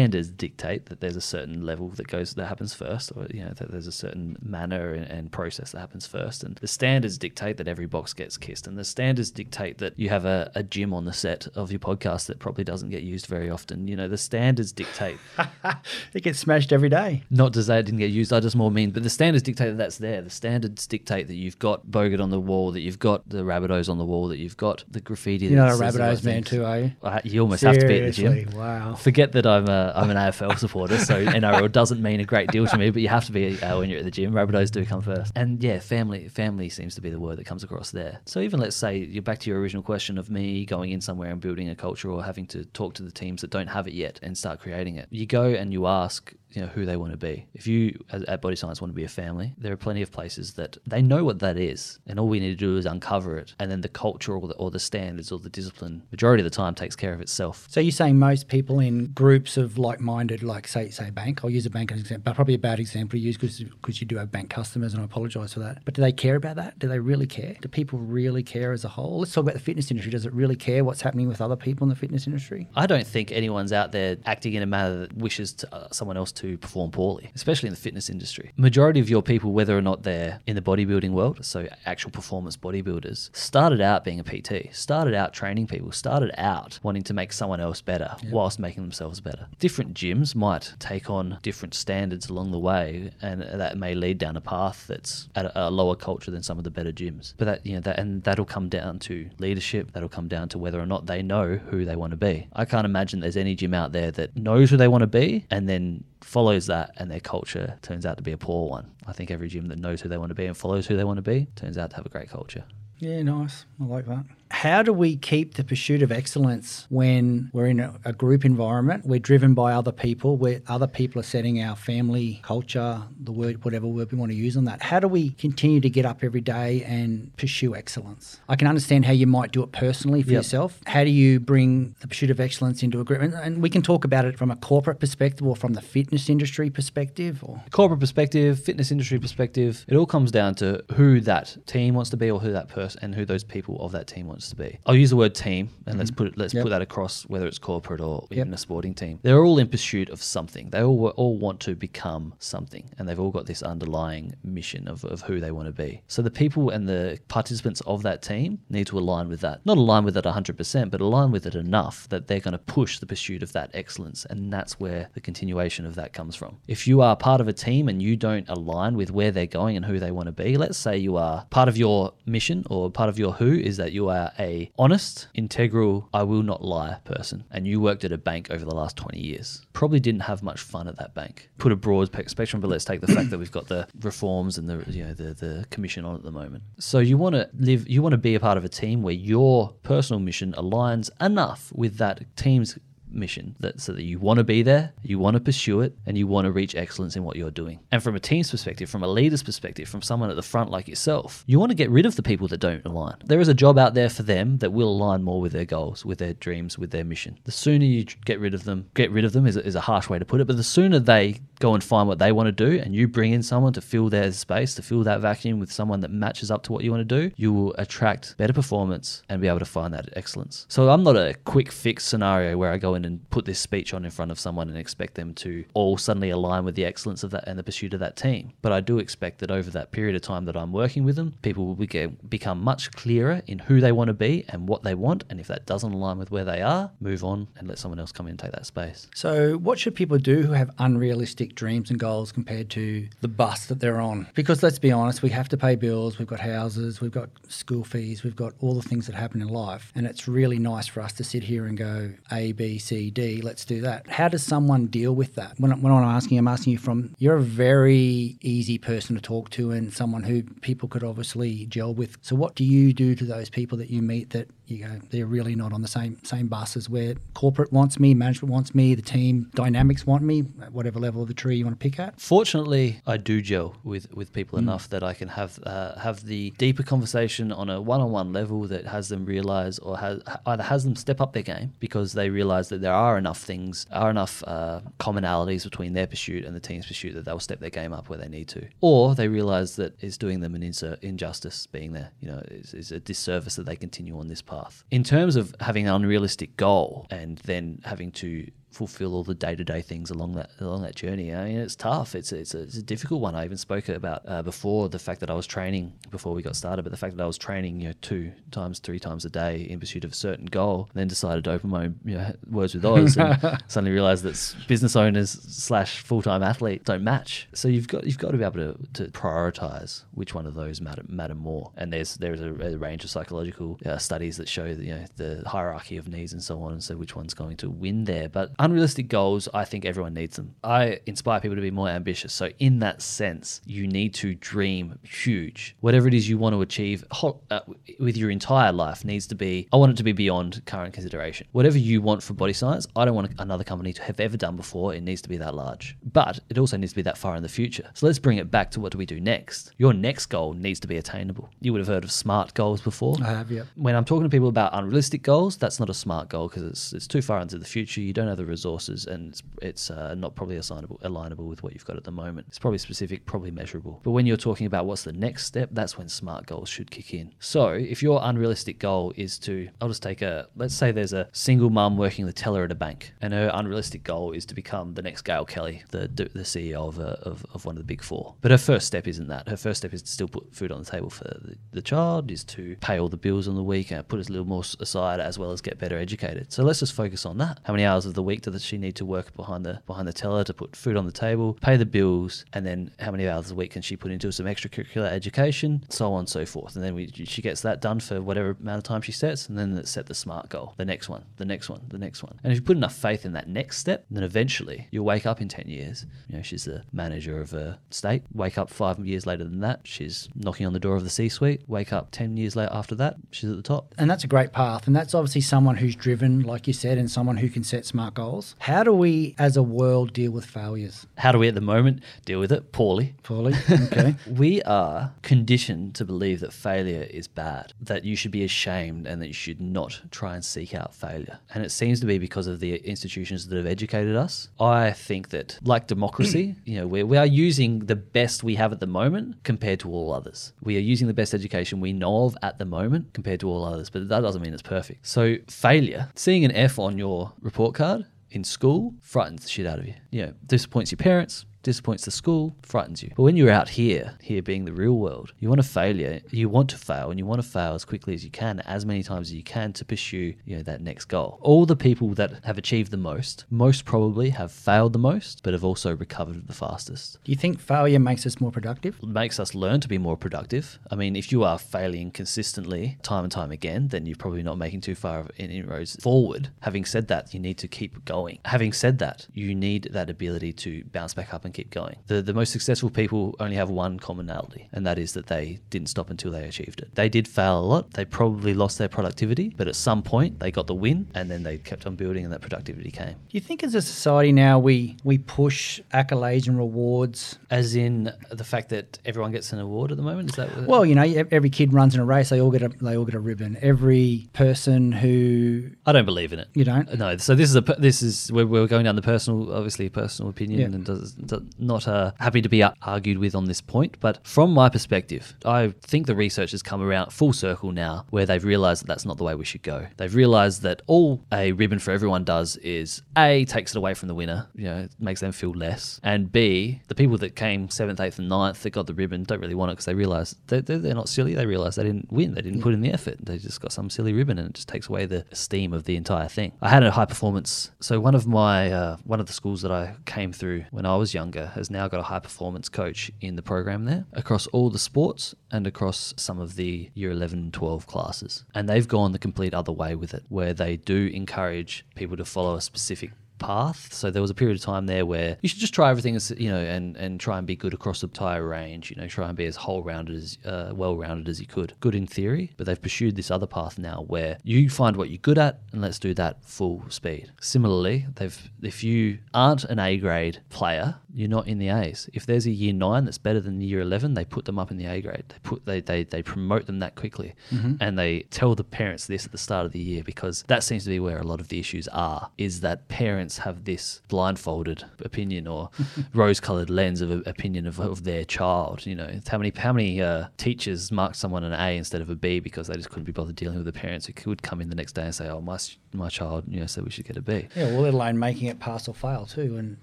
[0.09, 3.53] standards dictate that there's a certain level that goes that happens first, or you know
[3.57, 7.59] that there's a certain manner and, and process that happens first, and the standards dictate
[7.59, 10.94] that every box gets kissed, and the standards dictate that you have a, a gym
[10.94, 13.87] on the set of your podcast that probably doesn't get used very often.
[13.87, 15.18] You know, the standards dictate.
[16.14, 17.23] it gets smashed every day.
[17.31, 19.68] Not to say it didn't get used, I just more mean, but the standards dictate
[19.68, 20.23] that that's there.
[20.23, 23.90] The standards dictate that you've got Bogut on the wall, that you've got the Rabbitohs
[23.90, 25.47] on the wall, that you've got the graffiti.
[25.47, 26.92] You're not a Rabbitohs man too, are you?
[27.03, 28.51] I- You almost have to be at the gym.
[28.57, 28.94] Wow.
[28.94, 32.66] Forget that I'm a, I'm an AFL supporter, so NRL doesn't mean a great deal
[32.66, 32.90] to me.
[32.90, 34.32] But you have to be uh, when you're at the gym.
[34.32, 37.64] Rabbitohs do come first, and yeah, family family seems to be the word that comes
[37.64, 38.20] across there.
[38.26, 41.30] So even let's say you're back to your original question of me going in somewhere
[41.30, 43.94] and building a culture, or having to talk to the teams that don't have it
[43.94, 45.08] yet and start creating it.
[45.11, 47.46] You go and you ask you know who they want to be.
[47.54, 50.54] If you at Body Science want to be a family, there are plenty of places
[50.54, 53.54] that they know what that is, and all we need to do is uncover it,
[53.58, 56.56] and then the culture or the, or the standards or the discipline, majority of the
[56.56, 57.66] time, takes care of itself.
[57.68, 61.44] So you're saying most people in groups of like-minded, like say say bank.
[61.44, 63.61] I'll use a bank as an example, but probably a bad example to use because
[64.00, 65.82] you do have bank customers, and I apologise for that.
[65.84, 66.78] But do they care about that?
[66.78, 67.56] Do they really care?
[67.61, 69.20] Do people really care as a whole?
[69.20, 70.11] Let's talk about the fitness industry.
[70.11, 72.68] Does it really care what's happening with other people in the fitness industry?
[72.74, 76.16] I don't think anyone's out there acting in a manner that wishes to, uh, someone
[76.16, 78.53] else to perform poorly, especially in the fitness industry.
[78.57, 82.57] Majority of your people, whether or not they're in the bodybuilding world, so actual performance
[82.57, 87.33] bodybuilders, started out being a PT, started out training people, started out wanting to make
[87.33, 89.46] someone else better whilst making themselves better.
[89.59, 94.37] Different gyms might take on different standards along the way, and that may lead down
[94.37, 97.35] a path that's at a, a lower culture than some of the better gyms.
[97.37, 99.92] But that you know that and that'll come down to leadership.
[99.92, 102.48] That'll come down to whether or not they know who they want to be.
[102.53, 105.46] I can't imagine there's any gym out there that knows who they want to be
[105.51, 108.90] and then follows that and their culture turns out to be a poor one.
[109.07, 111.04] I think every gym that knows who they want to be and follows who they
[111.04, 112.64] want to be turns out to have a great culture.
[112.98, 113.64] Yeah, nice.
[113.81, 114.24] I like that.
[114.50, 119.04] How do we keep the pursuit of excellence when we're in a, a group environment?
[119.06, 123.64] We're driven by other people, where other people are setting our family culture, the word,
[123.64, 124.82] whatever word we want to use on that.
[124.82, 128.40] How do we continue to get up every day and pursue excellence?
[128.48, 130.38] I can understand how you might do it personally for Yep.
[130.38, 130.80] yourself.
[130.87, 133.20] How do you bring the pursuit of excellence into a group?
[133.20, 136.28] And, and we can talk about it from a corporate perspective or from the fitness
[136.30, 137.44] industry perspective.
[137.44, 142.11] Or corporate perspective, fitness industry perspective, it all comes down to who that team wants
[142.11, 144.57] to be or who that person and who those people of that team wants to
[144.57, 144.79] be.
[144.87, 146.16] I'll use the word team and let's mm-hmm.
[146.16, 146.62] put it, let's Yep.
[146.62, 148.38] put that across whether it's corporate or Yep.
[148.38, 149.18] even a sporting team.
[149.22, 150.70] They're all in pursuit of something.
[150.70, 155.05] They all all want to become something and they've all got this underlying mission of,
[155.05, 156.03] of who they want to be.
[156.07, 159.61] So the people and the participants of that team need to align with that.
[159.66, 163.01] Not align with it 100%, but align with it enough that they're going to push
[163.01, 166.59] the pursuit of that excellence and that's where the continuation of that comes from.
[166.68, 169.77] If you are part of a team and you don't align with where they're going
[169.77, 172.90] and who they want to be, let's say you are part of your mission or
[172.90, 176.98] part of your who is that you are a honest, integral, I will not lie
[177.04, 179.62] person and you worked at a bank over the last 20 years.
[179.72, 181.50] Probably didn't have much fun at that bank.
[181.58, 184.68] Put a broad spectrum, but let's take the fact that we've got the reforms and
[184.68, 186.62] the you know the the commission on at the moment.
[186.78, 189.14] So you want to live you want to be a part of a team where
[189.14, 192.78] your personal mission aligns enough with that team's
[193.11, 196.16] mission that so that you want to be there, you want to pursue it, and
[196.16, 197.81] you want to reach excellence in what you're doing.
[197.90, 200.88] And from a team's perspective, from a leader's perspective, from someone at the front like
[200.88, 203.16] yourself, you want to get rid of the people that don't align.
[203.25, 206.05] There is a job out there for them that will align more with their goals,
[206.05, 207.38] with their dreams, with their mission.
[207.44, 209.81] The sooner you get rid of them, get rid of them is a, is a
[209.81, 212.47] harsh way to put it, but the sooner they go and find what they want
[212.47, 215.59] to do and you bring in someone to fill their space, to fill that vacuum
[215.59, 218.53] with someone that matches up to what you want to do, you will attract better
[218.53, 220.66] performance and be able to find that excellence.
[220.68, 223.94] So I'm not a quick fix scenario where I go in and put this speech
[223.94, 227.23] on in front of someone and expect them to all suddenly align with the excellence
[227.23, 228.53] of that and the pursuit of that team.
[228.62, 231.35] But I do expect that over that period of time that I'm working with them,
[231.42, 234.94] people will be, become much clearer in who they want to be and what they
[234.94, 235.25] want.
[235.31, 238.12] And if that doesn't align with where they are, move on and let someone else
[238.12, 239.09] come in and take that space.
[239.14, 243.66] So, what should people do who have unrealistic dreams and goals compared to the bus
[243.66, 244.28] that they're on?
[244.34, 247.84] Because let's be honest, we have to pay bills, we've got houses, we've got school
[247.84, 249.92] fees, we've got all the things that happen in life.
[249.94, 253.42] And it's really nice for us to sit here and go A, B, C, D,
[253.42, 254.08] let's do that.
[254.08, 255.58] How does someone deal with that?
[255.58, 259.50] When, when I'm asking, I'm asking you from you're a very easy person to talk
[259.50, 262.16] to and someone who people could obviously gel with.
[262.22, 265.26] So, what do you do to those people that you meet that you go, they're
[265.26, 268.94] really not on the same same bus as where corporate wants me, management wants me,
[268.94, 271.98] the team dynamics want me, at whatever level of the tree you want to pick
[271.98, 272.20] at.
[272.20, 276.51] Fortunately, I do gel with, with people enough that I can have uh, have the
[276.59, 280.62] deeper conversation on a one on one level that has them realize or has either
[280.62, 284.11] has them step up their game because they realize that there are enough things, are
[284.11, 287.92] enough uh, commonalities between their pursuit and the team's pursuit that they'll step their game
[287.92, 291.66] up where they need to, or they realize that it's doing them an inser- injustice
[291.66, 292.11] being there.
[292.20, 294.85] You know, it's, it's a disservice that they continue on this path.
[294.90, 299.56] In terms of having an unrealistic goal and then having to fulfill all the day
[299.56, 301.34] to day things along that along that journey.
[301.34, 302.14] I mean, it's tough.
[302.14, 303.34] It's a, it's a, it's a difficult one.
[303.34, 306.54] I even spoke about uh, before the fact that I was training before we got
[306.54, 309.30] started, but the fact that I was training, you know, two times, three times a
[309.30, 312.32] day in pursuit of a certain goal, then decided to open my own you know,
[312.50, 317.48] words with Oz, and suddenly realized that business owners slash full time athlete don't match.
[317.54, 320.80] So you've got you've got to be able to, to prioritize which one of those
[320.80, 321.72] matter matter more.
[321.76, 325.04] And there's there's a, a range of psychological uh, studies that show that, you know
[325.16, 328.28] the hierarchy of needs and so on, and so which one's going to win there.
[328.28, 330.54] But unrealistic goals, I think everyone needs them.
[330.62, 332.33] I inspire people to be more ambitious.
[332.33, 335.74] So in that sense, you need to dream huge.
[335.81, 337.61] Whatever it is you want to achieve uh,
[337.98, 339.68] with your entire life needs to be.
[339.72, 341.46] I want it to be beyond current consideration.
[341.52, 344.57] Whatever you want for body science, I don't want another company to have ever done
[344.57, 344.94] before.
[344.94, 347.42] It needs to be that large, but it also needs to be that far in
[347.42, 347.90] the future.
[347.94, 349.72] So let's bring it back to what do we do next?
[349.78, 351.48] Your next goal needs to be attainable.
[351.61, 353.16] You would have heard of SMART goals before.
[353.22, 353.62] I have, yeah.
[353.76, 356.92] When I'm talking to people about unrealistic goals, that's not a smart goal because it's,
[356.92, 358.00] it's too far into the future.
[358.00, 361.72] You don't have the resources, and it's, it's uh, not probably assignable, alignable with what
[361.72, 362.46] you've got at the moment.
[362.48, 364.00] It's probably specific, probably measurable.
[364.02, 367.14] But when you're talking about what's the next step, that's when smart goals should kick
[367.14, 367.34] in.
[367.38, 371.28] So if your unrealistic goal is to, I'll just take a, let's say there's a
[371.32, 374.94] single mum working the teller at a bank, and her unrealistic goal is to become
[374.94, 378.02] the next Gail Kelly, the the CEO of, a, of of one of the big
[378.02, 378.34] four.
[378.40, 379.48] But her first step isn't that.
[379.48, 382.30] Her first step is to still put food on the table for the, the child,
[382.30, 385.20] is to pay all the bills on the week and put a little more aside
[385.20, 386.52] as well as get better educated.
[386.52, 387.61] So let's just focus on that.
[387.64, 390.12] How many hours of the week does she need to work behind the behind the
[390.12, 393.51] teller to put food on the table, pay the bills, and then how many hours
[393.51, 396.77] a week can she put into some extracurricular education, so on and so forth.
[396.77, 399.59] And then we, she gets that done for whatever amount of time she sets, and
[399.59, 402.38] then let's set the smart goal, the next one, the next one, the next one.
[402.42, 405.40] And if you put enough faith in that next step, then eventually you'll wake up
[405.40, 406.07] in 10 years.
[406.29, 408.22] You know, she's the manager of a state.
[408.33, 411.29] Wake up five years later than that, she's knocking on the door of the C
[411.29, 411.62] suite.
[411.66, 413.94] Wake up 10 years later after that, she's at the top.
[413.98, 414.87] And that's a great path.
[414.87, 418.14] And that's obviously someone who's driven, like you said, and someone who can set smart
[418.14, 418.27] goals.
[418.58, 421.06] How do we, as a world, deal with failures?
[421.16, 422.72] How do we at the moment deal with it?
[422.72, 423.14] Poorly.
[423.22, 423.54] Poorly.
[423.88, 424.16] Okay.
[424.28, 429.22] We are conditioned to believe that failure is bad, that you should be ashamed and
[429.22, 431.38] that you should not try and seek out failure.
[431.54, 434.48] And it seems to be because of the institutions that have educated us.
[434.60, 438.72] I think that, like democracy, you know, we, we are using the best we have
[438.72, 440.52] at the moment compared to all others.
[440.62, 443.64] We are using the best education we know of at the moment compared to all
[443.64, 445.06] others, but that doesn't mean it's perfect.
[445.06, 449.78] So, failure, seeing an F on your report card in school frightens the shit out
[449.78, 449.94] of you.
[450.12, 453.11] Know, disappoints your parents, disappoints the school, frightens you.
[453.14, 456.48] But when you're out here, here being the real world, you want to failure, you
[456.48, 459.02] want to fail, and you want to fail as quickly as you can, as many
[459.02, 461.38] times as you can to pursue, you know, that next goal.
[461.42, 465.52] All the people that have achieved the most, most probably have failed the most, but
[465.52, 467.18] have also recovered the fastest.
[467.22, 468.98] Do you think failure makes us more productive?
[469.02, 470.78] It makes us learn to be more productive.
[470.90, 474.57] I mean, if you are failing consistently time and time again, then you're probably not
[474.57, 476.48] making too far of an inroads forward.
[476.61, 478.38] Having said that, you need to keep going.
[478.46, 481.97] Having said that, you need that ability to bounce back up and keep going.
[482.07, 485.88] The the most successful people only have one commonality, and that is that they didn't
[485.94, 486.88] stop until they achieved it.
[486.94, 487.83] They did fail a lot.
[487.99, 491.42] They probably lost their productivity, but at some point they got the win, and then
[491.42, 493.14] they kept on building, and that productivity came.
[493.31, 497.38] Do you think as a society now we, we push accolades and rewards?
[497.51, 500.31] As in the fact that everyone gets an award at the moment.
[500.31, 501.03] Is that what- Well, you know,
[501.38, 503.57] every kid runs in a race, they all get a, they all get a ribbon.
[503.61, 506.49] Every person who I don't believe in it.
[506.55, 506.87] you don't.
[506.99, 509.90] No, so this is a this is we're, we're going down the personal, obviously a
[509.90, 510.66] personal opinion, Yeah.
[510.77, 513.96] and does, does not uh, happy to be argued with on this point.
[514.01, 518.27] But from my perspective, I think the research has come around full circle now, where
[518.27, 519.87] they've realised that that's not the way we should go.
[519.96, 524.09] They've realised that all a ribbon for everyone does is a takes it away from
[524.09, 528.01] the winner, you know, makes them feel less, and b the people that came seventh,
[528.01, 530.61] eighth, and ninth that got the ribbon don't really want it because they realise they're,
[530.61, 531.35] they're, not silly.
[531.35, 532.35] They realise they didn't win.
[532.35, 533.16] They didn't put in the effort.
[533.20, 535.96] They just got some silly ribbon, and it just takes away the esteem of the
[535.96, 536.53] entire thing.
[536.61, 537.70] I had a high performance.
[537.81, 540.96] So one of my uh, one of the schools that I came through when I
[540.96, 544.78] was has now got a high performance coach in the program there across all the
[544.78, 548.44] sports and across some of the year 11 and 12 classes.
[548.54, 552.24] And they've gone the complete other way with it, where they do encourage people to
[552.24, 553.92] follow a specific path.
[553.92, 556.50] So there was a period of time there where you should just try everything, you
[556.50, 558.90] know, and and try and be good across the entire range.
[558.90, 561.74] You know, try and be as whole rounded as uh, well rounded as you could.
[561.80, 565.18] Good in theory, but they've pursued this other path now where you find what you're
[565.18, 567.30] good at and let's do that full speed.
[567.40, 572.09] Similarly, they've if you aren't an A grade player you're not in the A's.
[572.12, 574.71] If there's a year nine that's better than the year 11, they put them up
[574.71, 575.25] in the A grade.
[575.29, 577.35] They put they they, they promote them that quickly,
[577.81, 580.85] and they tell the parents this at the start of the year because that seems
[580.85, 582.31] to be where a lot of the issues are.
[582.37, 585.71] Is that parents have this blindfolded opinion or
[586.14, 588.85] rose-colored lens of opinion of, of their child.
[588.85, 592.16] You know, how many how many uh, teachers mark someone an A instead of a
[592.16, 594.68] B because they just couldn't be bothered dealing with the parents who could come in
[594.68, 595.59] the next day and say, "Oh, my
[595.94, 598.49] my child, you know, said we should get a B." Yeah, well, let alone making
[598.49, 599.79] it pass or fail too, and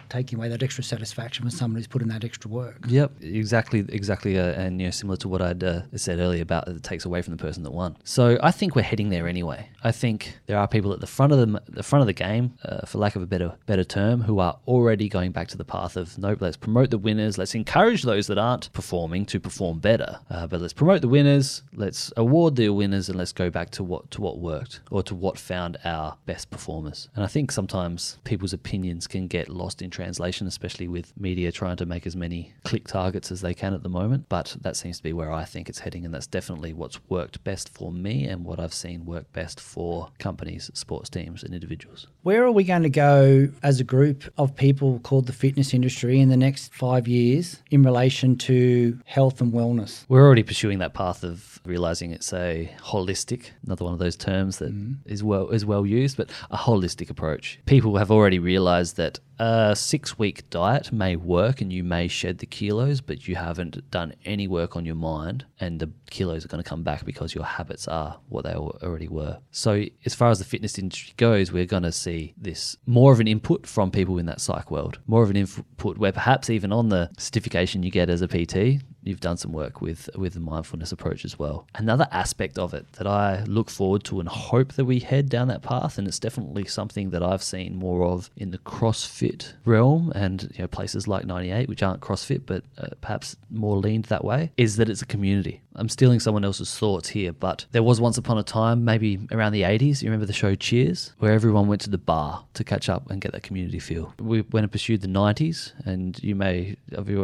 [0.09, 2.77] taking away that extra satisfaction from someone who's put in that extra work.
[2.87, 6.67] Yep, exactly, exactly, uh, and you know, similar to what I'd uh, said earlier about
[6.67, 7.97] it takes away from the person that won.
[8.03, 9.69] So I think we're heading there anyway.
[9.83, 12.53] I think there are people at the front of the the front of the game,
[12.63, 15.65] uh, for lack of a better better term, who are already going back to the
[15.65, 16.41] path of nope.
[16.41, 17.37] Let's promote the winners.
[17.37, 20.19] Let's encourage those that aren't performing to perform better.
[20.29, 21.63] Uh, but let's promote the winners.
[21.73, 25.15] Let's award the winners, and let's go back to what to what worked or to
[25.15, 27.09] what found our best performers.
[27.15, 31.77] And I think sometimes people's opinions can get lost in translation, especially with media trying
[31.77, 34.27] to make as many click targets as they can at the moment.
[34.29, 37.43] But that seems to be where I think it's heading, and that's definitely what's worked
[37.43, 42.07] best for me and what I've seen work best for companies, sports teams, and individuals.
[42.23, 46.19] Where are we going to go as a group of people called the fitness industry
[46.19, 50.05] in the next five years in relation to health and wellness?
[50.07, 54.57] We're already pursuing that path of realizing it's a holistic, another one of those terms
[54.59, 54.93] that mm-hmm.
[55.05, 57.59] is well is well used, but a holistic approach.
[57.65, 62.37] People have already realized that a six week diet may work and you may shed
[62.37, 66.47] the kilos, but you haven't done any work on your mind, and the kilos are
[66.47, 69.39] going to come back because your habits are what they already were.
[69.51, 73.19] So, as far as the fitness industry goes, we're going to see this more of
[73.19, 76.71] an input from people in that psych world, more of an input where perhaps even
[76.71, 80.39] on the certification you get as a PT, you've done some work with with the
[80.39, 81.67] mindfulness approach as well.
[81.75, 85.47] Another aspect of it that I look forward to and hope that we head down
[85.47, 90.11] that path, and it's definitely something that I've seen more of in the CrossFit realm
[90.15, 94.25] and you know places like 98, which aren't CrossFit but uh, perhaps more leaned that
[94.25, 95.61] way, is that it's a community.
[95.75, 99.51] I'm stealing someone else's thoughts here, but there was once upon a time, maybe around
[99.51, 102.89] the 80s, you remember the show Cheers, where everyone went to the bar to catch
[102.89, 104.13] up and get that community feel.
[104.19, 106.77] We went and pursued the 90s, and you may,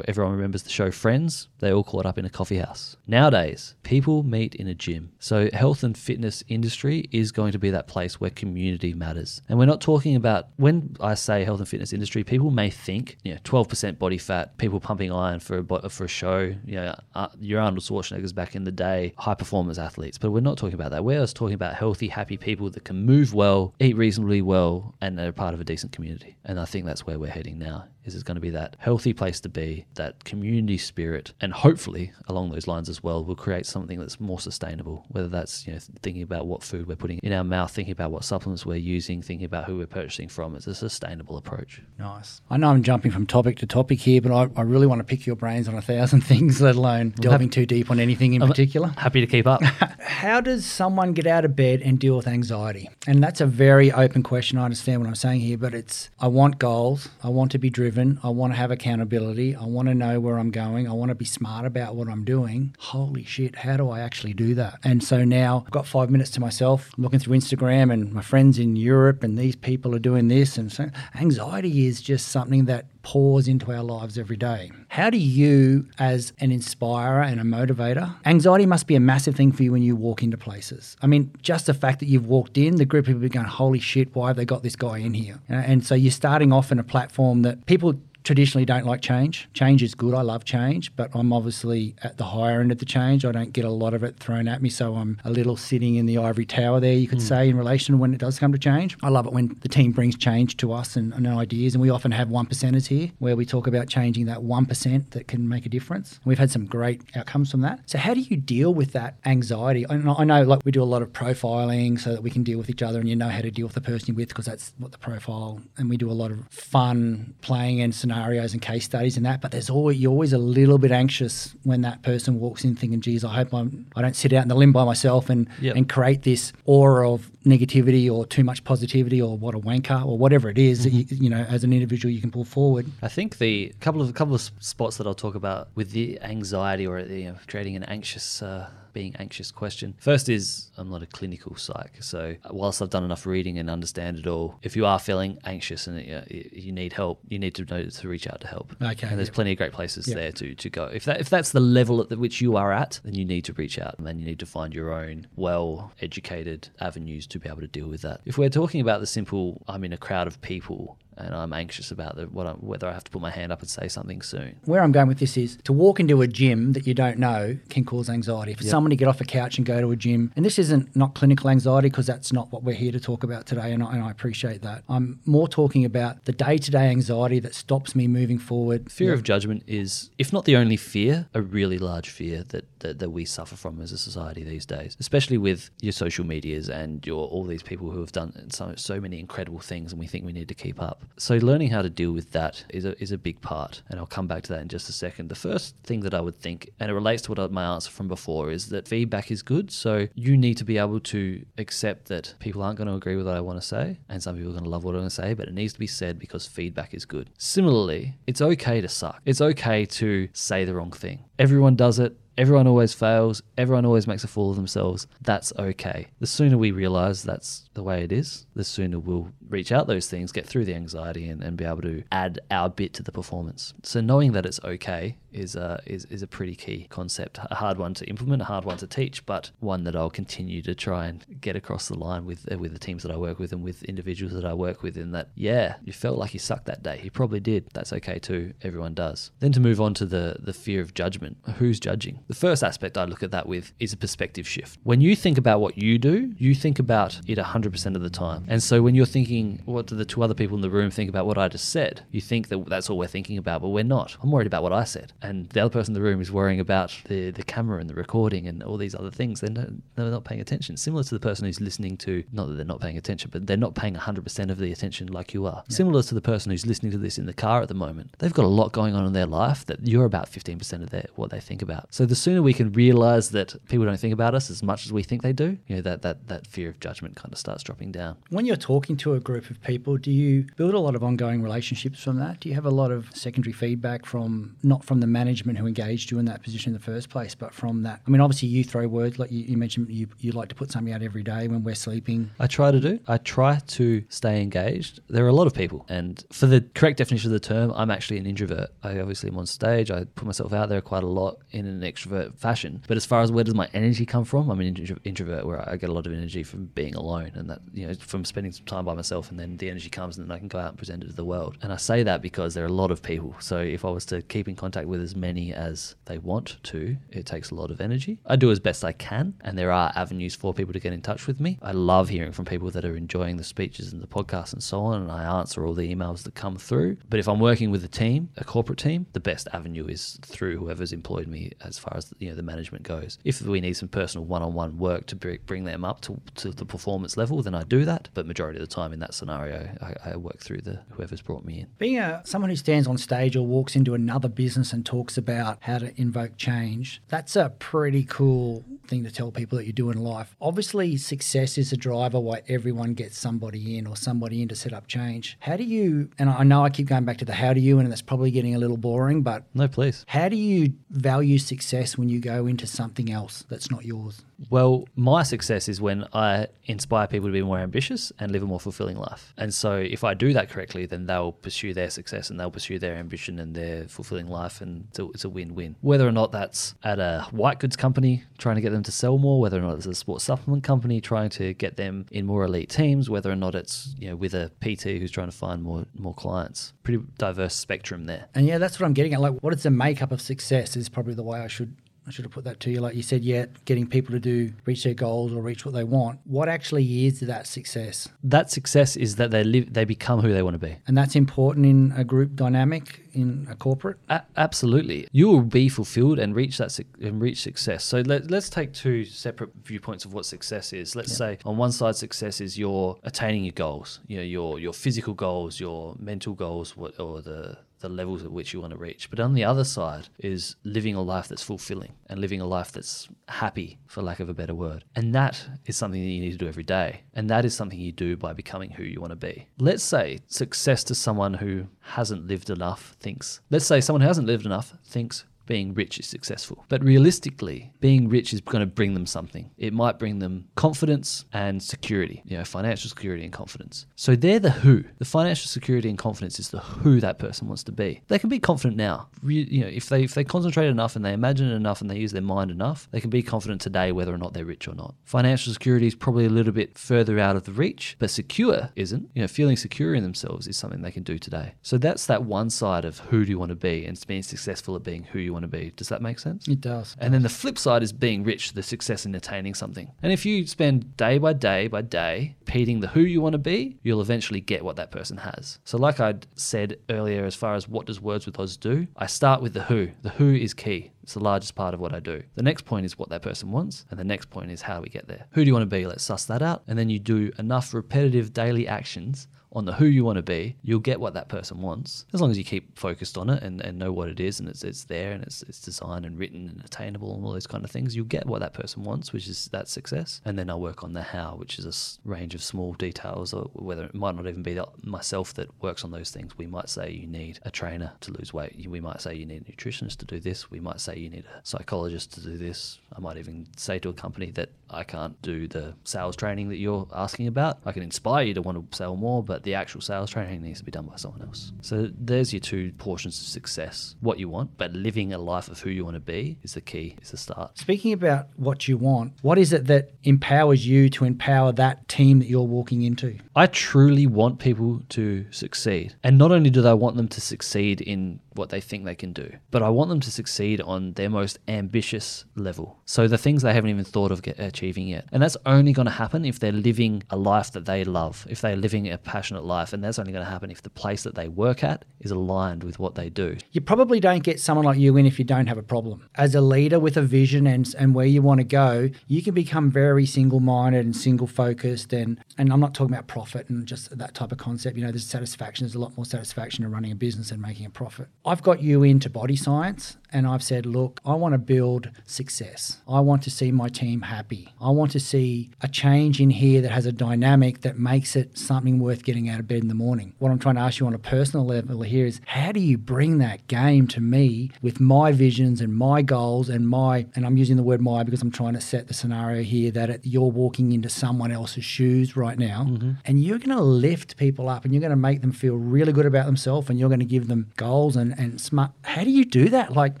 [0.07, 1.47] everyone remembers the show Friends.
[1.59, 2.97] They all caught up in a coffee house.
[3.07, 5.11] Nowadays, people meet in a gym.
[5.19, 9.41] So, health and fitness industry is going to be that place where community matters.
[9.47, 13.17] And we're not talking about, when I say health and fitness industry, people may think,
[13.23, 16.95] you know, 12% body fat, people pumping iron for a, for a show, you know,
[17.15, 20.17] uh, your Arnold Schwarzenegger's back in the day, high performance athletes.
[20.17, 21.03] But we're not talking about that.
[21.03, 25.19] We're just talking about healthy, happy people that can move well, eat reasonably well, and
[25.19, 26.37] are part of a decent community.
[26.43, 27.85] And I think that's where we're heading now.
[28.03, 32.11] Is it's going to be that healthy place to be, that community spirit, and hopefully
[32.27, 35.05] along those lines as well, we'll create something that's more sustainable.
[35.09, 38.11] Whether that's you know thinking about what food we're putting in our mouth, thinking about
[38.11, 40.55] what supplements we're using, thinking about who we're purchasing from.
[40.55, 41.81] It's a sustainable approach.
[41.99, 42.41] Nice.
[42.49, 45.05] I know I'm jumping from topic to topic here, but I, I really want to
[45.05, 48.41] pick your brains on a thousand things, let alone delving too deep on anything in
[48.41, 48.93] particular.
[48.97, 49.61] Happy to keep up.
[50.21, 52.91] How does someone get out of bed and deal with anxiety?
[53.07, 54.59] And that's a very open question.
[54.59, 57.09] I understand what I'm saying here, but it's I want goals.
[57.23, 58.19] I want to be driven.
[58.21, 59.55] I want to have accountability.
[59.55, 60.87] I want to know where I'm going.
[60.87, 62.75] I want to be smart about what I'm doing.
[62.77, 64.77] Holy shit, how do I actually do that?
[64.83, 68.59] And so now I've got five minutes to myself looking through Instagram and my friends
[68.59, 70.55] in Europe and these people are doing this.
[70.55, 74.71] And so anxiety is just something that pours into our lives every day.
[74.89, 79.51] How do you, as an inspirer and a motivator, anxiety must be a massive thing
[79.51, 80.95] for you when you walk into places.
[81.01, 83.45] I mean, just the fact that you've walked in, the group of people are going,
[83.45, 85.39] holy shit, why have they got this guy in here?
[85.49, 89.47] And so you're starting off in a platform that people traditionally don't like change.
[89.53, 90.13] Change is good.
[90.13, 93.25] I love change, but I'm obviously at the higher end of the change.
[93.25, 95.95] I don't get a lot of it thrown at me, so I'm a little sitting
[95.95, 97.25] in the ivory tower there, you could hmm.
[97.25, 98.97] say, in relation to when it does come to change.
[99.01, 101.89] I love it when the team brings change to us and, and ideas, and we
[101.89, 105.47] often have one percenters here where we talk about changing that one percent that can
[105.47, 106.19] make a difference.
[106.25, 107.81] We've had some great outcomes from that.
[107.89, 109.85] So how do you deal with that anxiety?
[109.89, 112.43] I know, I know like we do a lot of profiling so that we can
[112.43, 114.29] deal with each other, and you know how to deal with the person you're with
[114.29, 115.61] because that's what the profile.
[115.77, 119.41] And we do a lot of fun playing and scenarios and case studies and that.
[119.41, 123.01] But there's always you're always a little bit anxious when that person walks in, thinking,
[123.01, 125.75] "Geez, I hope I'm I don't sit out in the limb by myself and Yep.
[125.75, 130.17] and create this aura of negativity or too much positivity or what a wanker or
[130.17, 133.07] whatever it is that you, you know as an individual you can pull forward." I
[133.07, 137.03] think the couple of couple of spots that I'll talk about with the anxiety or
[137.03, 138.41] the, you know, creating an anxious.
[138.41, 139.95] Uh, being anxious question.
[139.99, 144.17] First is I'm not a clinical psych, so whilst I've done enough reading and understand
[144.19, 147.65] it all, if you are feeling anxious and uh, you need help, you need to
[147.65, 148.75] know to reach out to help.
[148.81, 149.35] Okay, and there's yep.
[149.35, 150.15] plenty of great places Yep.
[150.15, 150.85] there to, to go.
[150.85, 153.45] If that if that's the level at the, which you are at, then you need
[153.45, 157.39] to reach out and then you need to find your own well educated avenues to
[157.39, 158.21] be able to deal with that.
[158.25, 161.91] If we're talking about the simple, I'm in a crowd of people and I'm anxious
[161.91, 164.21] about the, what I, whether I have to put my hand up and say something
[164.21, 164.57] soon.
[164.65, 167.57] Where I'm going with this is to walk into a gym that you don't know
[167.69, 168.53] can cause anxiety.
[168.53, 168.71] For Yep.
[168.71, 171.15] someone to get off a couch and go to a gym, and this isn't not
[171.15, 174.03] clinical anxiety because that's not what we're here to talk about today, and I, and
[174.03, 174.83] I appreciate that.
[174.89, 178.91] I'm more talking about the day to day anxiety that stops me moving forward.
[178.91, 182.99] Fear of judgment is, if not the only fear, a really large fear that, that,
[182.99, 187.05] that we suffer from as a society these days, especially with your social medias and
[187.05, 190.25] your all these people who have done so, so many incredible things and we think
[190.25, 191.03] we need to keep up.
[191.17, 193.81] So learning how to deal with that is a, is a big part.
[193.89, 195.29] And I'll come back to that in just a second.
[195.29, 198.07] The first thing that I would think, and it relates to what my answer from
[198.07, 199.71] before, is that feedback is good.
[199.71, 203.25] So you need to be able to accept that people aren't going to agree with
[203.25, 205.09] what I want to say and some people are going to love what I'm going
[205.09, 207.29] to say, but it needs to be said because feedback is good.
[207.37, 209.21] Similarly, it's okay to suck.
[209.25, 211.25] It's okay to say the wrong thing.
[211.39, 212.17] Everyone does it.
[212.41, 213.43] Everyone always fails.
[213.55, 215.05] Everyone always makes a fool of themselves.
[215.21, 216.07] That's okay.
[216.21, 220.09] The sooner we realize that's the way it is, the sooner we'll reach out those
[220.09, 223.11] things, get through the anxiety, and, and be able to add our bit to the
[223.11, 223.73] performance.
[223.83, 227.39] So knowing that it's okay is a, is, is a pretty key concept.
[227.49, 230.61] A hard one to implement, a hard one to teach, but one that I'll continue
[230.63, 233.39] to try and get across the line with uh, with the teams that I work
[233.39, 234.97] with and with individuals that I work with.
[234.97, 236.99] In that, yeah, you felt like you sucked that day.
[237.03, 237.69] You probably did.
[237.73, 238.53] That's okay too.
[238.61, 239.31] Everyone does.
[239.39, 241.37] Then to move on to the the fear of judgment.
[241.57, 242.19] Who's judging?
[242.27, 244.79] The first aspect I look at that with is a perspective shift.
[244.83, 248.09] When you think about what you do, you think about it a 100% of the
[248.09, 248.45] time.
[248.47, 251.09] And so when you're thinking, what do the two other people in the room think
[251.09, 252.05] about what I just said?
[252.11, 254.17] You think that that's all we're thinking about, but we're not.
[254.21, 255.13] I'm worried about what I said.
[255.21, 257.95] And the other person in the room is worrying about the, the camera and the
[257.95, 259.41] recording and all these other things.
[259.41, 260.77] They're, no, they're not paying attention.
[260.77, 263.57] Similar to the person who's listening to, not that they're not paying attention, but they're
[263.57, 265.63] not paying 100% of the attention like you are.
[265.69, 268.15] Similar to the person who's listening to this in the car at the moment.
[268.19, 271.05] They've got a lot going on in their life that you're about 15% of their,
[271.15, 271.93] what they think about.
[271.93, 274.93] So the sooner we can realize that people don't think about us as much as
[274.93, 277.63] we think they do, you know, that, that, that fear of judgment kind of starts
[277.63, 278.15] dropping down.
[278.29, 281.41] When you're talking to a group of people, do you build a lot of ongoing
[281.41, 282.39] relationships from that?
[282.39, 286.11] Do you have a lot of secondary feedback from not from the management who engaged
[286.11, 287.99] you in that position in the first place, but from that?
[288.07, 290.71] I mean, obviously you throw words like you, you mentioned you, you like to put
[290.71, 292.31] something out every day when we're sleeping.
[292.39, 292.99] I try to do.
[293.05, 295.01] I try to stay engaged.
[295.09, 297.91] There are a lot of people, and for the correct definition of the term, I'm
[297.91, 298.69] actually an introvert.
[298.81, 299.91] I obviously am on stage.
[299.91, 302.81] I put myself out there quite a lot in an extrovert fashion.
[302.87, 305.69] But as far as where does my energy come from, I'm an intro- introvert where
[305.69, 308.53] I get a lot of energy from being alone, and that you know from spending
[308.53, 310.69] some time by myself, and then the energy comes, and then I can go out
[310.69, 311.57] and present it to the world.
[311.61, 313.35] And I say that because there are a lot of people.
[313.39, 316.95] So if I was to keep in contact with as many as they want to,
[317.09, 318.19] it takes a lot of energy.
[318.25, 321.01] I do as best I can, and there are avenues for people to get in
[321.01, 321.59] touch with me.
[321.61, 324.81] I love hearing from people that are enjoying the speeches and the podcast and so
[324.81, 326.97] on, and I answer all the emails that come through.
[327.09, 330.57] But if I'm working with a team, a corporate team, the best avenue is through
[330.57, 333.17] whoever's employed me as far as you know the management goes.
[333.23, 337.17] If we need some personal one-on-one work to bring them up to, to the performance
[337.17, 338.09] level, then I do that.
[338.13, 341.45] But majority of the time in that scenario, I, I work through the whoever's brought
[341.45, 341.67] me in.
[341.77, 345.57] Being a someone who stands on stage or walks into another business and talks about
[345.61, 349.89] how to invoke change, that's a pretty cool thing to tell people that you do
[349.89, 350.35] in life.
[350.41, 354.73] Obviously, success is a driver why everyone gets somebody in or somebody in to set
[354.73, 355.37] up change.
[355.39, 357.79] How do you, and I know I keep going back to the how do you,
[357.79, 360.03] and that's probably getting a little boring, but No, please.
[360.07, 364.23] how do you value success when you go into something else that's not yours?
[364.49, 368.45] Well, my success is when I inspire people to be more ambitious and live a
[368.45, 369.33] more fulfilling life.
[369.37, 372.79] And so, if I do that correctly, then they'll pursue their success and they'll pursue
[372.79, 374.61] their ambition and their fulfilling life.
[374.61, 375.75] And it's a, win win.
[375.81, 379.17] Whether or not that's at a white goods company trying to get them to sell
[379.17, 382.43] more, whether or not it's a sports supplement company trying to get them in more
[382.43, 385.63] elite teams, whether or not it's you know with a PT who's trying to find
[385.63, 386.73] more more clients.
[386.83, 388.27] Pretty diverse spectrum there.
[388.35, 389.21] And yeah, that's what I'm getting at.
[389.21, 391.75] Like, what is the makeup of success is probably the way I should.
[392.07, 392.81] I should have put that to you.
[392.81, 395.83] Like you said, yeah, getting people to do reach their goals or reach what they
[395.83, 396.19] want.
[396.23, 398.09] What actually is that success?
[398.23, 400.77] That success is that they live, they become who they want to be.
[400.87, 403.97] And that's important in a group dynamic in a corporate.
[404.09, 407.83] A- absolutely, you will be fulfilled and reach that suc and reach success.
[407.83, 410.95] So let, let's take two separate viewpoints of what success is.
[410.95, 414.73] Let's say on one side, success is your attaining your goals, you know, your your
[414.73, 418.79] physical goals, your mental goals, what or the the levels at which you want to
[418.79, 419.09] reach.
[419.09, 422.71] But on the other side is living a life that's fulfilling and living a life
[422.71, 424.83] that's happy, for lack of a better word.
[424.95, 427.01] And that is something that you need to do every day.
[427.13, 429.47] And that is something you do by becoming who you want to be.
[429.59, 434.27] Let's say success to someone who hasn't lived enough thinks, let's say someone who hasn't
[434.27, 436.63] lived enough thinks being rich is successful.
[436.69, 439.51] But realistically, being rich is going to bring them something.
[439.57, 443.85] It might bring them confidence and security, you know, financial security and confidence.
[443.97, 444.85] So they're the who.
[444.99, 448.01] The financial security and confidence is the who that person wants to be.
[448.07, 449.09] They can be confident now.
[449.25, 452.13] You know, if they if they concentrate enough and they imagine enough and they use
[452.13, 454.95] their mind enough, they can be confident today whether or not they're rich or not.
[455.03, 459.09] Financial security is probably a little bit further out of the reach, but secure isn't.
[459.15, 461.55] You know, feeling secure in themselves is something they can do today.
[461.61, 464.77] So that's that one side of who do you want to be and being successful
[464.77, 465.71] at being who you want to be.
[465.75, 466.47] Does that make sense?
[466.47, 466.95] It does.
[466.99, 469.91] And then the flip side is being rich, the success in attaining something.
[470.01, 473.39] And if you spend day by day by day repeating the who you want to
[473.39, 475.59] be, you'll eventually get what that person has.
[475.63, 479.05] So, like I said earlier, as far as what does Words with Oz do, I
[479.05, 479.89] start with the who.
[480.01, 480.91] The who is key.
[481.03, 482.21] It's the largest part of what I do.
[482.35, 484.81] The next point is what that person wants, and the next point is how do
[484.81, 485.27] we get there.
[485.31, 485.85] Who do you want to be?
[485.85, 486.63] Let's suss that out.
[486.67, 490.55] And then you do enough repetitive daily actions on the who you want to be,
[490.63, 492.05] you'll get what that person wants.
[492.13, 494.47] As long as you keep focused on it and, and know what it is and
[494.47, 497.63] it's, it's there and it's, it's designed and written and attainable and all those kind
[497.63, 500.21] of things, you'll get what that person wants, which is that success.
[500.25, 503.49] And then I'll work on the how, which is a range of small details, or
[503.53, 506.37] whether it might not even be myself that works on those things.
[506.37, 508.65] We might say you need a trainer to lose weight.
[508.67, 510.49] We might say you need a nutritionist to do this.
[510.49, 512.79] We might say you need a psychologist to do this.
[512.95, 516.57] I might even say to a company that I can't do the sales training that
[516.57, 517.59] you're asking about.
[517.65, 520.59] I can inspire you to want to sell more, but the actual sales training needs
[520.59, 521.51] to be done by someone else.
[521.61, 525.59] So there's your two portions of success what you want, but living a life of
[525.59, 527.57] who you want to be is the key, is the start.
[527.57, 532.19] Speaking about what you want, what is it that empowers you to empower that team
[532.19, 533.17] that you're walking into?
[533.35, 535.95] I truly want people to succeed.
[536.03, 539.13] And not only do I want them to succeed in what they think they can
[539.13, 542.79] do, but I want them to succeed on their most ambitious level.
[542.85, 545.05] So the things they haven't even thought of achieving yet.
[545.11, 548.41] And that's only going to happen if they're living a life that they love, if
[548.41, 548.97] they're living a
[549.31, 549.73] passionate life.
[549.73, 552.63] And that's only going to happen if the place that they work at is aligned
[552.63, 553.37] with what they do.
[553.51, 556.09] You probably don't get someone like you in if you don't have a problem.
[556.15, 559.33] As a leader with a vision and, and where you want to go, you can
[559.33, 561.93] become very single minded and single focused.
[561.93, 564.75] And, and I'm not talking about profit and just that type of concept.
[564.77, 567.65] You know, there's satisfaction, there's a lot more satisfaction in running a business and making
[567.65, 568.07] a profit.
[568.25, 572.81] I've got you into body science and I've said, look, I want to build success.
[572.87, 574.53] I want to see my team happy.
[574.59, 578.37] I want to see a change in here that has a dynamic that makes it
[578.37, 580.13] something worth getting out of bed in the morning.
[580.19, 582.77] What I'm trying to ask you on a personal level here is how do you
[582.77, 587.37] bring that game to me with my visions and my goals and my, and I'm
[587.37, 590.31] using the word my because I'm trying to set the scenario here that it, you're
[590.31, 592.91] walking into someone else's shoes right now mm-hmm.
[593.05, 595.93] and you're going to lift people up and you're going to make them feel really
[595.93, 598.71] good about themselves and you're going to give them goals and, and smart.
[598.83, 599.73] How do you do that?
[599.73, 600.00] Like,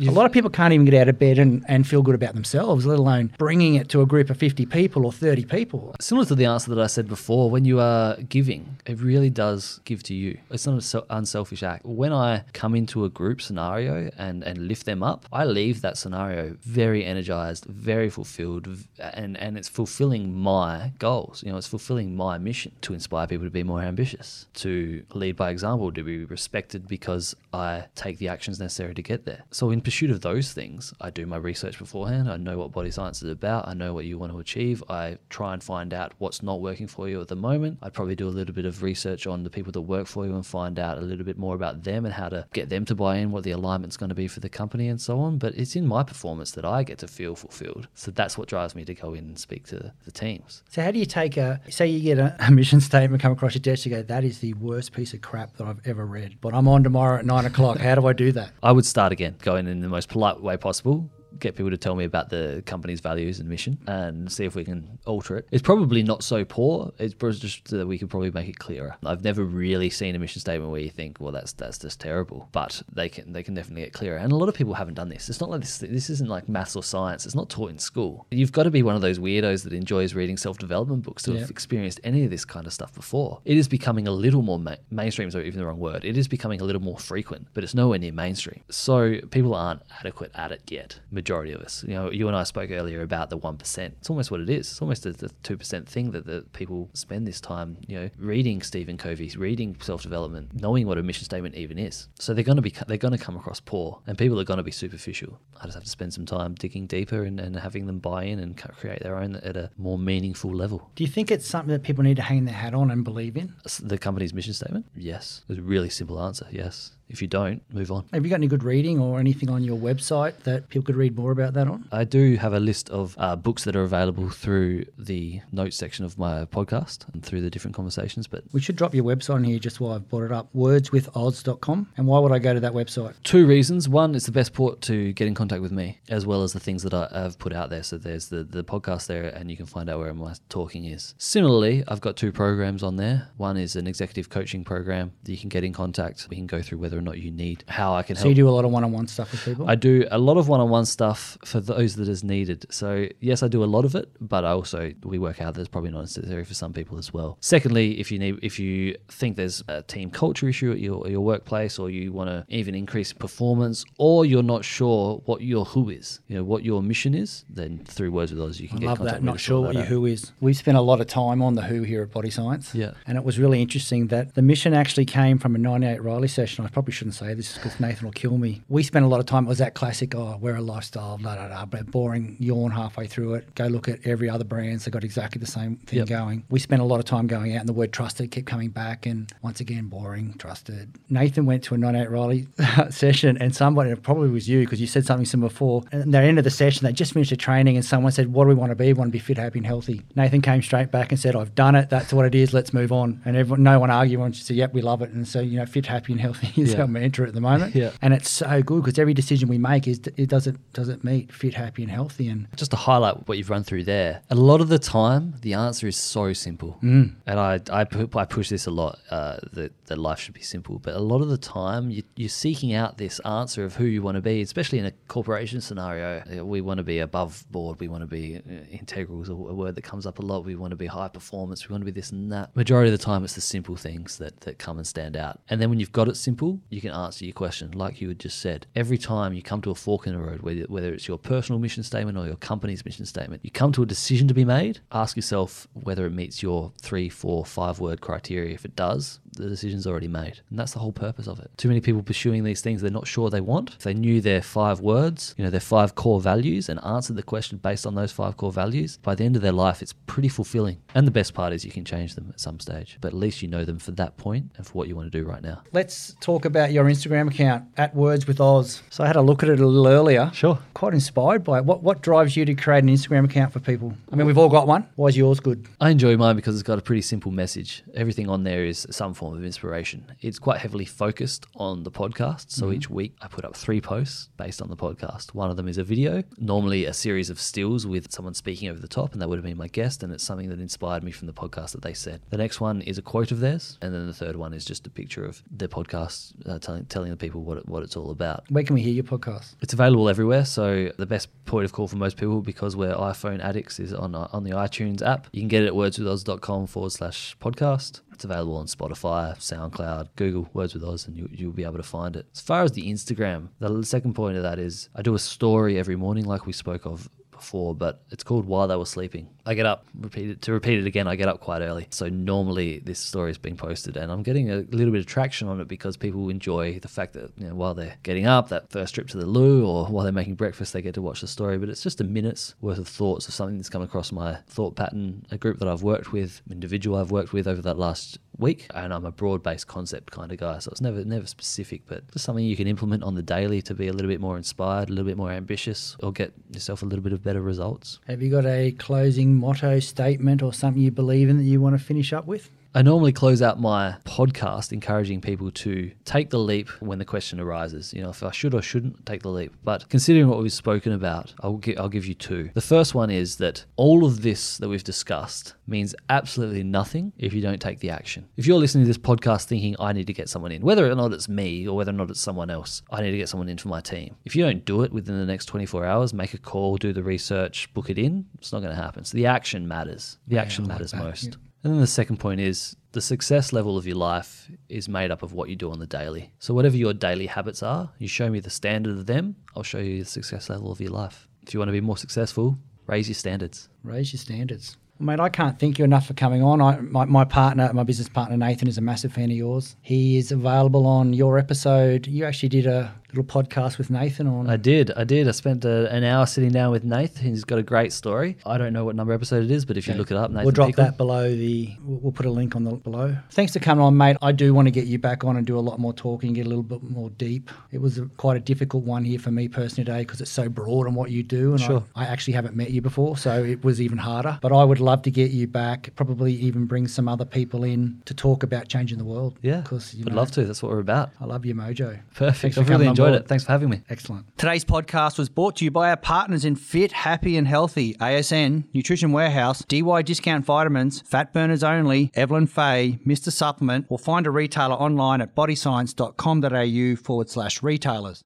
[0.00, 2.34] a lot of people can't even get out of bed and, and feel good about
[2.34, 5.94] themselves, let alone bringing it to a group of 50 people or 30 people.
[6.00, 9.80] Similar to the answer that I said before, when you are giving, it really does
[9.84, 10.38] give to you.
[10.50, 11.84] It's not an unselfish act.
[11.84, 15.96] When I come into a group scenario and, and lift them up, I leave that
[15.96, 18.68] scenario very energized, very fulfilled,
[18.98, 21.42] and, and it's fulfilling my goals.
[21.44, 25.36] You know, it's fulfilling my mission to inspire people to be more ambitious, to lead
[25.36, 29.42] by example, to be respected because I take the actions necessary to get there.
[29.50, 32.28] So, in pursuit of those things, I do my research beforehand.
[32.28, 33.68] I know what body science is about.
[33.68, 34.82] I know what you want to achieve.
[34.88, 37.78] I try and find out what's not working for you at the moment.
[37.82, 40.34] I'd probably do a little bit of research on the people that work for you
[40.34, 42.96] and find out a little bit more about them and how to get them to
[42.96, 45.38] buy in, what the alignment's going to be for the company and so on.
[45.38, 47.86] But it's in my performance that I get to feel fulfilled.
[47.94, 50.64] So that's what drives me to go in and speak to the teams.
[50.68, 53.60] So, how do you take a, say, you get a, mission statement come across your
[53.60, 56.54] desk, you go, that is the worst piece of crap that I've ever read, but
[56.54, 57.78] I'm on tomorrow at nine o'clock.
[57.78, 58.50] How do I do that?
[58.64, 61.10] I would start again, go in the most polite way possible
[61.40, 64.64] get people to tell me about the company's values and mission and see if we
[64.64, 65.46] can alter it.
[65.50, 66.92] It's probably not so poor.
[66.98, 68.96] It's just that we could probably make it clearer.
[69.04, 72.48] I've never really seen a mission statement where you think, well, that's that's just terrible.
[72.52, 74.18] But they can they can definitely get clearer.
[74.18, 75.28] And a lot of people haven't done this.
[75.28, 75.78] It's not like this.
[75.78, 77.26] This isn't like maths or science.
[77.26, 78.26] It's not taught in school.
[78.30, 81.32] You've got to be one of those weirdos that enjoys reading self development books to
[81.32, 81.40] yeah.
[81.40, 83.40] have experienced any of this kind of stuff before.
[83.44, 85.28] It is becoming a little more ma- mainstream.
[85.28, 86.04] Is even the wrong word.
[86.04, 88.62] It is becoming a little more frequent, but it's nowhere near mainstream.
[88.70, 91.00] So people aren't adequate at it yet.
[91.26, 91.82] Majority of us.
[91.82, 93.78] You know, you and I spoke earlier about the 1%.
[93.78, 94.70] It's almost what it is.
[94.70, 98.62] It's almost a, the 2% thing that the people spend this time, you know, reading
[98.62, 102.06] Stephen Covey, reading self-development, knowing what a mission statement even is.
[102.20, 104.58] So they're going to be they're going to come across poor and people are going
[104.58, 105.40] to be superficial.
[105.60, 108.38] I just have to spend some time digging deeper and, and having them buy in
[108.38, 110.92] and create their own at a more meaningful level.
[110.94, 113.36] Do you think it's something that people need to hang their hat on and believe
[113.36, 113.52] in?
[113.82, 114.86] The company's mission statement?
[114.94, 115.42] Yes.
[115.48, 116.46] It's a really simple answer.
[116.52, 116.92] Yes.
[117.08, 118.04] If you don't, move on.
[118.12, 121.16] Have you got any good reading or anything on your website that people could read
[121.16, 121.86] more about that on?
[121.92, 126.04] I do have a list of uh, books that are available through the notes section
[126.04, 128.26] of my podcast and through the different conversations.
[128.26, 131.88] But We should drop your website in here just while I've brought it up wordswithoz.com.
[131.96, 133.14] And why would I go to that website?
[133.22, 133.88] two reasons.
[133.88, 136.60] One, it's the best port to get in contact with me, as well as the
[136.60, 137.82] things that I have put out there.
[137.82, 141.14] So there's the, the podcast there, and you can find out where my talking is.
[141.18, 143.28] Similarly, I've got two programs on there.
[143.36, 146.26] One is an executive coaching program that you can get in contact.
[146.30, 148.24] We can go through whether or not you need how I can So help.
[148.24, 149.68] So you do a lot of one on one stuff with people?
[149.68, 152.66] I do a lot of one-on-one stuff for those that is needed.
[152.70, 155.60] So yes, I do a lot of it, but I also we work out that
[155.60, 157.38] it's probably not necessary for some people as well.
[157.40, 161.20] Secondly, if you need if you think there's a team culture issue at your your
[161.20, 165.90] workplace, or you want to even increase performance, or you're not sure what your who
[165.90, 168.80] is, you know what your mission is, then through Words with Oz you can I
[168.80, 169.24] get love contact that.
[169.24, 170.32] Not sure what your who is.
[170.40, 172.74] We've spent a lot of time on the who here at Body Science.
[172.74, 172.92] Yeah.
[173.06, 176.64] And it was really interesting that the mission actually came from a 98 Riley session.
[176.64, 178.62] I probably shouldn't say this because Nathan will kill me.
[178.68, 181.36] We spent a lot of time, it was that classic, oh, we're a lifestyle, blah,
[181.36, 183.54] blah, blah, but boring yawn halfway through it.
[183.54, 186.08] Go look at every other brands They got exactly the same thing Yep.
[186.08, 186.44] going.
[186.50, 189.06] We spent a lot of time going out and the word trusted kept coming back.
[189.06, 190.94] And once again, boring, trusted.
[191.08, 192.48] Nathan went to a 98 Riley
[192.90, 195.82] session and somebody, it probably was you because you said something similar before.
[195.92, 198.32] And at the end of the session, they just finished the training and someone said,
[198.32, 198.86] What do we want to be?
[198.86, 200.02] We want to be fit, happy, and healthy.
[200.14, 201.90] Nathan came straight back and said, I've done it.
[201.90, 202.52] That's what it is.
[202.52, 203.20] Let's move on.
[203.24, 204.14] And everyone, no one argued.
[204.16, 205.10] Everyone said, Yep, we love it.
[205.10, 206.82] And so, you know, fit, happy, and healthy is Yeah.
[206.82, 207.74] our mantra at the moment.
[207.74, 207.90] Yeah.
[208.02, 211.04] And it's so good because every decision we make is, it does it, does it
[211.04, 212.28] meet fit, happy, and healthy?
[212.28, 215.54] And just to highlight what you've run through there, a lot of the time the
[215.54, 217.14] answer is so simple, Mm.
[217.26, 220.78] and I I, I push this a lot uh, that that life should be simple.
[220.78, 224.02] But a lot of the time you, you're seeking out this answer of who you
[224.02, 226.44] want to be, especially in a corporation scenario.
[226.44, 227.80] We want to be above board.
[227.80, 230.44] We want to be uh, integral is a, a word that comes up a lot.
[230.44, 231.68] We want to be high performance.
[231.68, 232.54] We want to be this and that.
[232.56, 235.40] Majority of the time, it's the simple things that that come and stand out.
[235.48, 238.18] And then when you've got it simple, you can answer your question like you had
[238.18, 238.66] just said.
[238.74, 241.58] Every time you come to a fork in the road, whether, whether it's your personal
[241.58, 244.80] mission statement or your company's mission statement, you come to a decision to be made.
[244.92, 248.54] Ask yourself whether it meets your three, four, five word criteria.
[248.54, 250.40] If it does, the decision's already made.
[250.50, 251.50] And that's the whole purpose of it.
[251.56, 253.70] Too many people pursuing these things they're not sure they want.
[253.70, 257.22] If they knew their five words, you know, their five core values and answered the
[257.22, 260.28] question based on those five core values, by the end of their life, it's pretty
[260.28, 260.78] fulfilling.
[260.94, 262.98] And the best part is you can change them at some stage.
[263.00, 265.18] But at least you know them for that point and for what you want to
[265.18, 265.62] do right now.
[265.72, 268.82] let's talk about your Instagram account at Words with Oz.
[268.90, 270.30] So I had a look at it a little earlier.
[270.32, 270.58] Sure.
[270.74, 271.64] Quite inspired by it.
[271.64, 273.94] What, what drives you to create an Instagram account for people?
[274.10, 274.86] I mean, we've all got one.
[274.96, 275.66] Why is yours good?
[275.80, 277.82] I enjoy mine because it's got a pretty simple message.
[277.94, 280.04] Everything on there is some form of inspiration.
[280.20, 282.50] It's quite heavily focused on the podcast.
[282.50, 282.74] So mm-hmm.
[282.74, 285.34] each week I put up three posts based on the podcast.
[285.34, 288.80] One of them is a video, normally a series of stills with someone speaking over
[288.80, 290.02] the top, and that would have been my guest.
[290.02, 292.20] And it's something that inspired me from the podcast that they said.
[292.30, 293.78] The next one is a quote of theirs.
[293.82, 297.10] And then the third one is just a picture of their podcast uh, telling, telling
[297.10, 298.44] the people what, it, what it's all about.
[298.50, 299.54] Where can we hear your podcast?
[299.60, 300.44] It's available everywhere.
[300.44, 304.14] So the best point of call for most people, because we're iPhone addicts, is on
[304.14, 305.28] uh, on the iTunes app.
[305.32, 308.00] You can get it at wordswithoz.com forward slash podcast.
[308.12, 311.82] It's available on Spotify, SoundCloud, Google Words with Oz, and you, you'll be able to
[311.82, 312.26] find it.
[312.32, 315.78] As far as the Instagram, the second point of that is I do a story
[315.78, 319.28] every morning, like we spoke of before, but it's called While They Were Sleeping.
[319.46, 321.86] I get up, repeat it to repeat it again, I get up quite early.
[321.90, 325.46] So normally this story is being posted and I'm getting a little bit of traction
[325.46, 328.70] on it because people enjoy the fact that, you know, while they're getting up, that
[328.70, 331.28] first trip to the loo or while they're making breakfast, they get to watch the
[331.28, 331.58] story.
[331.58, 334.74] But it's just a minute's worth of thoughts of something that's come across my thought
[334.74, 338.66] pattern, a group that I've worked with, individual I've worked with over that last week.
[338.74, 340.58] And I'm a broad based concept kind of guy.
[340.58, 343.74] So it's never never specific, but just something you can implement on the daily to
[343.74, 346.86] be a little bit more inspired, a little bit more ambitious, or get yourself a
[346.86, 348.00] little bit of better results.
[348.06, 351.78] Have you got a closing motto, statement, or something you believe in that you want
[351.78, 352.50] to finish up with?
[352.76, 357.40] I normally close out my podcast encouraging people to take the leap when the question
[357.40, 357.94] arises.
[357.94, 359.54] You know, if I should or shouldn't take the leap.
[359.64, 362.50] But considering what we've spoken about, I'll, gi- I'll give you two.
[362.52, 367.32] The first one is that all of this that we've discussed means absolutely nothing if
[367.32, 368.28] you don't take the action.
[368.36, 370.94] If you're listening to this podcast thinking, I need to get someone in, whether or
[370.94, 373.48] not it's me or whether or not it's someone else, I need to get someone
[373.48, 374.16] in for my team.
[374.26, 377.02] If you don't do it within the next 24 hours, make a call, do the
[377.02, 379.02] research, book it in, it's not going to happen.
[379.04, 380.18] So the action matters.
[380.28, 381.24] The action like matters that, most.
[381.24, 381.45] yeah.
[381.66, 385.24] And then the second point is the success level of your life is made up
[385.24, 386.30] of what you do on the daily.
[386.38, 389.78] So, whatever your daily habits are, you show me the standard of them, I'll show
[389.78, 391.26] you the success level of your life.
[391.42, 392.56] If you want to be more successful,
[392.86, 393.68] raise your standards.
[393.82, 394.76] Raise your standards.
[395.00, 396.62] Mate, I can't thank you enough for coming on.
[396.62, 399.74] I, my, my partner, my business partner Nathan, is a massive fan of yours.
[399.82, 402.06] He is available on your episode.
[402.06, 404.48] You actually did a little podcast with Nathan on.
[404.48, 404.90] I did.
[404.96, 405.28] I did.
[405.28, 407.26] I spent uh an hour sitting down with Nathan.
[407.28, 408.36] He's got a great story.
[408.44, 410.44] I don't know what number episode it is, but if you look it up, Nathan
[410.44, 411.74] we'll drop Pickle, that below the.
[411.82, 413.16] We'll, we'll put a link on the below.
[413.30, 414.16] Thanks for coming on, mate.
[414.22, 416.46] I do want to get you back on and do a lot more talking, get
[416.46, 417.50] a little bit more deep.
[417.72, 420.48] It was a, quite a difficult one here for me personally today because it's so
[420.48, 421.84] broad on what you do, and Sure.
[421.94, 424.38] I, I actually haven't met you before, so it was even harder.
[424.42, 425.90] But I would love to get you back.
[425.96, 429.38] Probably even bring some other people in to talk about changing the world.
[429.42, 430.44] Yeah, because you would love to.
[430.44, 431.10] That's what we're about.
[431.20, 431.98] I love your mojo.
[432.14, 432.58] Perfect.
[432.58, 433.22] I've really enjoyed board.
[433.22, 433.28] it.
[433.28, 433.82] Thanks for having me.
[433.88, 434.26] Excellent.
[434.38, 438.64] Today's podcast was brought to you by our partners in Fit, Happy and Healthy, ASN,
[438.72, 443.30] Nutrition Warehouse, DY Discount Vitamins, Fat Burners Only, Evelyn Faye, Mr.
[443.30, 448.22] Supplement, or find a retailer online at bodyscience.com.au forward slash retailers.